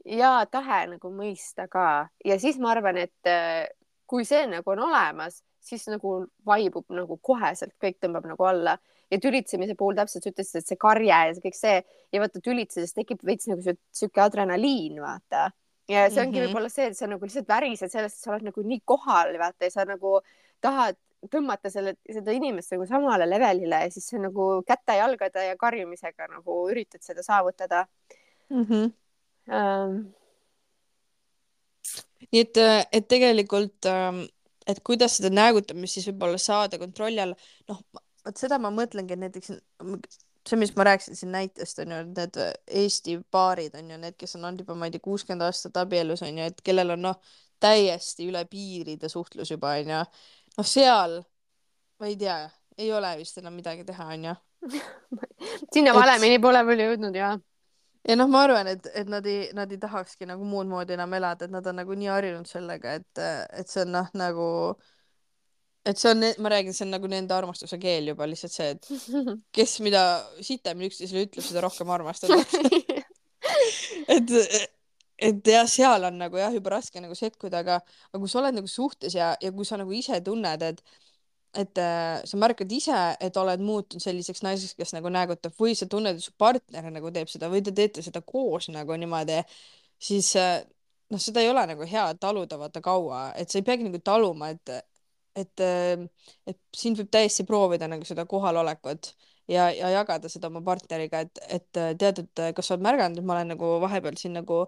[0.05, 3.66] ja tahe nagu mõista ka ja siis ma arvan, et äh,
[4.07, 8.78] kui see nagu on olemas, siis nagu vaibub nagu koheselt, kõik tõmbab nagu alla
[9.11, 11.76] ja tülitsemise puhul täpselt sa ütlesid, et see karje ja see kõik see
[12.14, 15.51] ja vaata tülitsedes tekib veits nagu sihuke adrenaliin, vaata.
[15.88, 16.51] ja see ongi mm -hmm.
[16.51, 19.72] võib-olla see, et sa nagu lihtsalt värised sellest, sa oled nagu nii kohal, vaata ja
[19.72, 20.20] sa nagu
[20.61, 20.97] tahad
[21.32, 27.03] tõmmata selle, seda inimest nagu samale levelile ja siis nagu käte-jalgade ja karjumisega nagu üritad
[27.05, 27.86] seda saavutada
[28.49, 28.65] mm.
[28.65, 28.91] -hmm.
[29.53, 29.95] Um...
[32.32, 32.57] nii et,
[32.91, 34.24] et tegelikult, ähm,
[34.67, 37.36] et kuidas seda näägutamist siis võib-olla saada kontrolli alla,
[37.67, 37.82] noh,
[38.26, 39.51] vot seda ma mõtlengi, et näiteks
[40.49, 42.39] see, mis ma rääkisin siin näitest on ju, et need
[42.84, 46.24] Eesti paarid on ju need, kes on olnud juba, ma ei tea, kuuskümmend aastat abielus
[46.26, 47.19] on ju, et kellel on noh,
[47.63, 50.01] täiesti üle piiride suhtlus juba on ju
[50.57, 51.21] noh, seal
[51.99, 52.37] ma ei tea,
[52.77, 54.35] ei ole vist enam midagi teha, onju.
[55.73, 56.43] sinna valemini et...
[56.43, 57.33] pole veel jõudnud ja.
[58.07, 61.13] ja noh, ma arvan, et, et nad ei, nad ei tahakski nagu muud moodi enam
[61.19, 63.23] elada, et nad on nagu nii harjunud sellega, et,
[63.59, 64.49] et see on noh, nagu
[65.83, 68.87] et see on, ma räägin, see on nagu nende armastuse keel juba lihtsalt see, et
[69.55, 70.03] kes mida
[70.39, 72.63] sitemini üksteisele ütleb, seda rohkem armastatakse
[74.15, 74.31] et,
[75.18, 77.80] et jah, seal on nagu jah, juba raske nagu sekkuda, aga,
[78.11, 80.84] aga kui sa oled nagu suhtes ja, ja kui sa nagu ise tunned, et
[81.53, 85.86] et äh, sa märkad ise, et oled muutunud selliseks naiseks, kes nagu näägutab või sa
[85.86, 89.38] tunned, et su partner nagu teeb seda või te teete seda koos nagu niimoodi,
[90.01, 90.64] siis äh,
[91.14, 94.49] noh, seda ei ole nagu hea taluda vaata kaua, et sa ei peagi nagu taluma,
[94.55, 94.74] et
[95.36, 96.03] et, äh,
[96.49, 99.14] et sind võib täiesti proovida nagu seda kohalolekut
[99.49, 102.86] ja, ja jagada seda oma partneriga, et, et äh, tead, et äh, kas sa oled
[102.86, 104.64] märganud, et ma olen nagu vahepeal siin nagu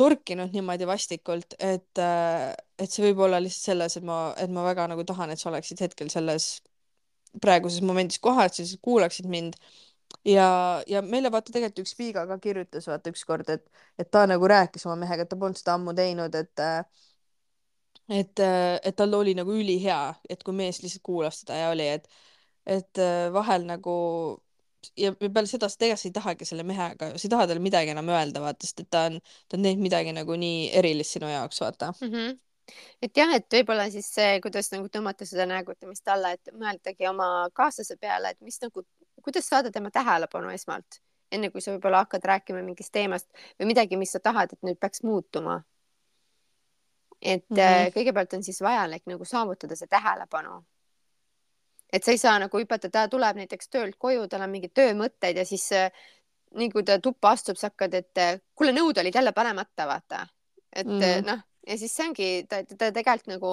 [0.00, 4.88] torkinud niimoodi vastikult, et, et see võib olla lihtsalt selles, et ma, et ma väga
[4.92, 6.48] nagu tahan, et sa oleksid hetkel selles
[7.42, 9.58] praeguses momendis kohal, et sa siis kuulaksid mind.
[10.26, 10.48] ja,
[10.90, 13.66] ja meile vaata tegelikult üks Piiga ka kirjutas vaata ükskord, et,
[13.98, 16.64] et ta nagu rääkis oma mehega, ta polnud seda ammu teinud, et
[18.10, 21.86] et, äh, et tal oli nagu ülihea, et kui mees lihtsalt kuulas teda ja oli,
[21.98, 22.08] et,
[22.66, 23.96] et äh, vahel nagu
[24.96, 28.08] ja peale seda sa tegelikult ei tahagi selle mehega, sa ei taha talle midagi enam
[28.12, 29.18] öelda, vaata, sest et ta on,
[29.48, 32.14] ta on teinud midagi nagu nii erilist sinu jaoks, vaata mm.
[32.14, 32.38] -hmm
[33.02, 37.48] et jah, et võib-olla siis see, kuidas nagu tõmmata seda näägutamist alla, et mõeldagi oma
[37.52, 38.84] kaaslase peale, et mis nagu,
[39.22, 41.00] kuidas saada tema tähelepanu esmalt,
[41.32, 43.26] enne kui sa võib-olla hakkad rääkima mingist teemast
[43.58, 45.58] või midagi, mis sa tahad, et nüüd peaks muutuma
[47.22, 47.92] et mm -hmm.
[47.94, 50.64] kõigepealt on siis vajalik nagu saavutada see tähelepanu.
[51.92, 55.36] Et sa ei saa nagu hüpata, ta tuleb näiteks töölt koju, tal on mingid töömõtted
[55.36, 55.90] ja siis äh,
[56.58, 60.26] nii kui ta tuppa astub, sa hakkad, et äh, kuule, nõud olid jälle panemata, vaata.
[60.72, 61.26] et mm -hmm.
[61.26, 63.52] noh, ja siis see ongi, ta, ta tegelikult nagu,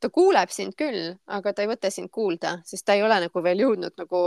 [0.00, 3.42] ta kuuleb sind küll, aga ta ei võta sind kuulda, sest ta ei ole nagu
[3.42, 4.20] veel jõudnud nagu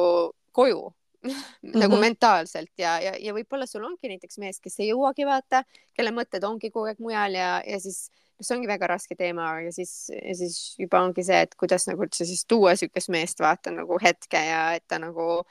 [0.51, 0.81] koju
[1.21, 1.33] nagu
[1.63, 1.99] mm -hmm.
[1.99, 5.63] mentaalselt ja, ja, ja võib-olla sul ongi näiteks mees, kes ei jõuagi vaata,
[5.93, 8.09] kelle mõtted ongi kogu aeg mujal ja, ja siis
[8.41, 12.05] see ongi väga raske teema ja siis, ja siis juba ongi see, et kuidas nagu
[12.05, 15.43] üldse siis tuua niisugust meest vaata nagu hetke ja et ta nagu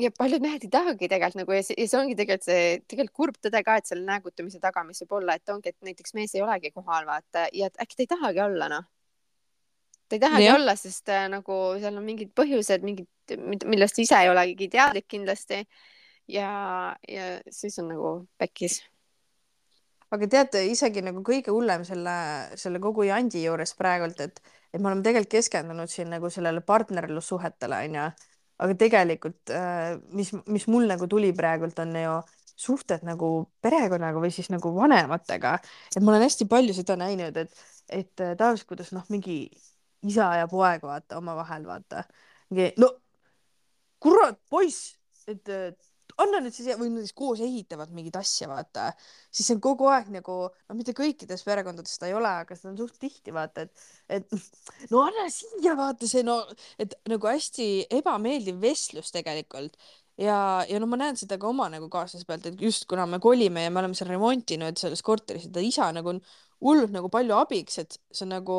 [0.00, 3.16] ja paljud mehed ei tahagi tegelikult nagu ja see, ja see ongi tegelikult see tegelikult
[3.20, 6.34] kurb tõde ka, et selle näägutamise taga, mis võib olla, et ongi, et näiteks mees
[6.36, 8.86] ei olegi kohal vaata ja äkki ta ei tahagi olla noh.
[10.08, 10.54] ta ei tahagi ja.
[10.58, 13.36] olla, sest äh, nagu seal on mingid põhjused, mingid,
[13.68, 15.62] millest ise ei olegi teadlik kindlasti.
[16.28, 16.50] ja,
[17.08, 18.80] ja siis on nagu pekkis
[20.12, 22.14] aga teate, isegi nagu kõige hullem selle,
[22.60, 24.38] selle kogu jandi juures praegult, et,
[24.72, 28.06] et me oleme tegelikult keskendunud siin nagu sellele partnerlussuhetele, onju.
[28.62, 32.16] aga tegelikult, äh, mis, mis mul nagu tuli praegult, on ju
[32.62, 33.30] suhted nagu
[33.64, 35.56] perekonnaga või siis nagu vanematega.
[35.96, 39.46] et ma olen hästi palju seda näinud, et, et äh, tavaliselt, kuidas noh, mingi
[40.06, 42.04] isa ja poeg vaata omavahel vaata.
[42.76, 42.90] no
[44.02, 45.48] kurat, poiss, et
[46.20, 48.90] anna nüüd siis või nad siis koos ehitavad mingit asja, vaata,
[49.30, 52.72] siis see on kogu aeg nagu, no mitte kõikides perekondades seda ei ole, aga seda
[52.72, 53.88] on suht tihti vaata, et,
[54.18, 54.36] et
[54.92, 56.40] no anna siia vaata see no,
[56.82, 57.68] et nagu hästi
[58.00, 59.76] ebameeldiv vestlus tegelikult.
[60.20, 60.36] Ja,
[60.68, 63.64] ja no ma näen seda ka oma nagu kaaslase pealt, et just kuna me kolime
[63.64, 66.20] ja me oleme seal remontinud selles korteris, et ta isa nagu on
[66.62, 68.58] hullult nagu palju abiks, et see on nagu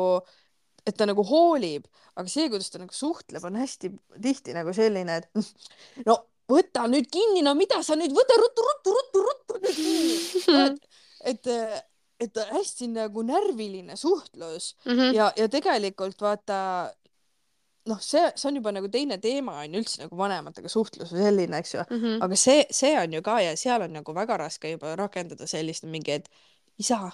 [0.84, 1.86] et ta nagu hoolib,
[2.18, 3.90] aga see, kuidas ta nagu suhtleb, on hästi
[4.22, 5.30] tihti nagu selline, et
[6.08, 6.18] no
[6.50, 10.74] võta nüüd kinni, no mida sa nüüd, võta ruttu, ruttu, ruttu, ruttu nüüd kinni.
[11.30, 11.48] et,
[12.20, 15.14] et hästi nagu närviline suhtlus mm -hmm.
[15.16, 16.92] ja, ja tegelikult vaata
[17.90, 21.26] noh, see, see on juba nagu teine teema on ju üldse nagu vanematega suhtlus või
[21.26, 22.22] selline, eks ju mm, -hmm.
[22.26, 25.84] aga see, see on ju ka ja seal on nagu väga raske juba rakendada sellist
[25.84, 26.28] mingi, et
[26.78, 27.10] isa,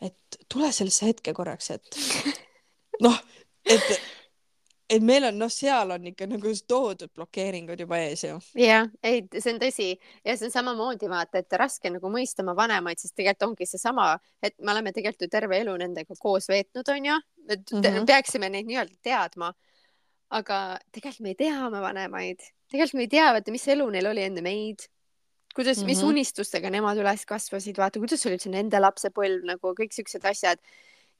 [0.00, 2.00] et tule sellesse hetke korraks, et
[3.06, 3.18] noh,
[3.64, 3.86] et
[4.90, 8.38] et meil on noh, seal on ikka nagu toodud blokeeringud juba ees ju.
[8.60, 9.88] jah, ei, see on tõsi
[10.24, 14.12] ja see on samamoodi vaata, et raske nagu mõista oma vanemaid, sest tegelikult ongi seesama,
[14.42, 18.06] et me oleme tegelikult ju terve elu nendega koos veetnud, onju, et mm -hmm.
[18.06, 19.54] peaksime neid nii-öelda teadma.
[20.30, 22.40] aga tegelikult me ei tea oma vanemaid,
[22.70, 24.88] tegelikult me ei tea, vaata, mis elu neil oli enne meid
[25.54, 25.86] kuidas mm, -hmm.
[25.86, 26.08] mis mhm.
[26.08, 30.58] unistustega nemad üles kasvasid, vaata, kuidas oli üldse nende lapsepõlv nagu kõik siuksed asjad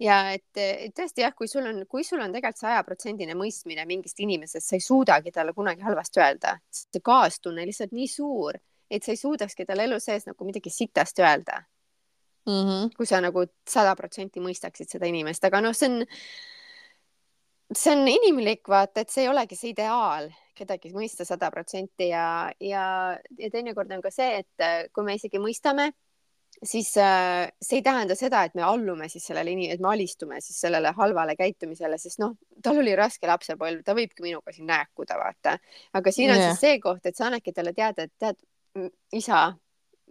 [0.00, 4.20] ja et, et tõesti jah, kui sul on, kui sul on tegelikult sajaprotsendine mõistmine mingist
[4.20, 8.58] inimesest, sa ei suudagi talle kunagi halvasti öelda, see kaastunne lihtsalt nii suur,
[8.90, 11.62] et sa ei suudakski talle elu sees nagu midagi sitast öelda
[12.46, 12.62] mm.
[12.66, 12.96] -hmm.
[12.96, 16.06] kui sa nagu sada protsenti mõistaksid seda inimest, aga noh, see on,
[17.74, 22.52] see on inimlik, vaata, et see ei olegi see ideaal kedagi mõista sada protsenti ja,
[22.60, 25.92] ja, ja teinekord on ka see, et kui me isegi mõistame
[26.62, 30.60] siis äh, see ei tähenda seda, et me allume siis sellele et me alistume siis
[30.60, 35.58] sellele halvale käitumisele, sest noh, tal oli raske lapsepõlv, ta võibki minuga siin nääkuda, vaata.
[35.92, 36.50] aga siin on yeah.
[36.50, 38.40] siis see koht, et sa annadki talle teada, et tead,
[39.12, 39.42] isa,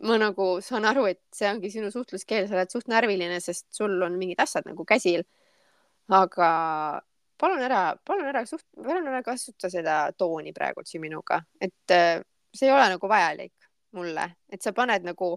[0.06, 3.98] ma nagu saan aru, et see ongi sinu suhtluskeel, sa oled suht närviline, sest sul
[4.06, 5.26] on mingid asjad nagu käsil.
[6.14, 6.48] aga
[7.42, 12.22] palun ära, palun ära suht-, palun ära kasuta seda tooni praegu siin minuga, et äh,
[12.54, 15.36] see ei ole nagu vajalik mulle, et sa paned nagu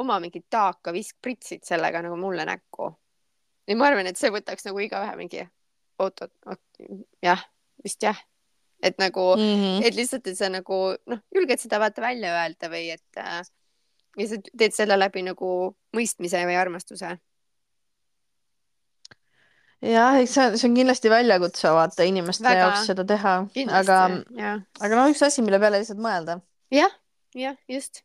[0.00, 2.90] oma mingit taaka visk pritsid sellega nagu mulle näkku.
[3.68, 5.44] ja ma arvan, et see võtaks nagu igaühe mingi
[6.00, 6.62] oot, oot, oot,
[7.22, 7.42] jah,
[7.84, 8.18] vist jah.
[8.82, 9.86] et nagu mm, -hmm.
[9.86, 13.42] et lihtsalt, et sa nagu noh, julged seda vaata välja öelda või et äh,
[14.18, 15.50] ja sa teed selle läbi nagu
[15.96, 17.12] mõistmise või armastuse.
[19.80, 23.36] jah, eks see, see on kindlasti väljakutse vaata inimeste Väga, jaoks seda teha,
[23.82, 24.00] aga,
[24.80, 26.40] aga no üks asi, mille peale lihtsalt mõelda
[26.72, 26.88] ja,.
[26.88, 26.98] jah,
[27.44, 28.02] jah, just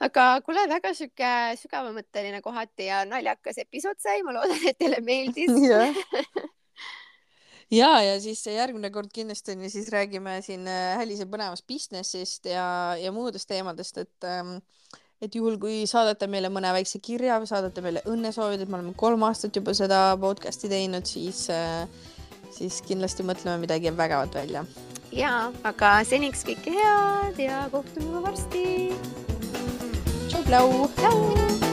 [0.00, 5.52] aga kuule, väga sihuke sügavamõtteline kohati ja naljakas episood sai, ma loodan, et teile meeldis
[7.80, 13.12] ja, ja siis järgmine kord kindlasti siis räägime siin äh, Hälise põnevast business'ist ja, ja
[13.12, 14.58] muudest teemadest, et ähm,
[15.20, 18.94] et juhul, kui saadate meile mõne väikse kirja või saadate meile õnnesoovid, et me oleme
[18.96, 21.84] kolm aastat juba seda podcast'i teinud, siis äh,
[22.54, 24.64] siis kindlasti mõtleme midagi vägevat välja.
[25.12, 29.39] ja, aga seniks kõike head ja kohtume juba varsti.
[30.50, 31.69] Hello.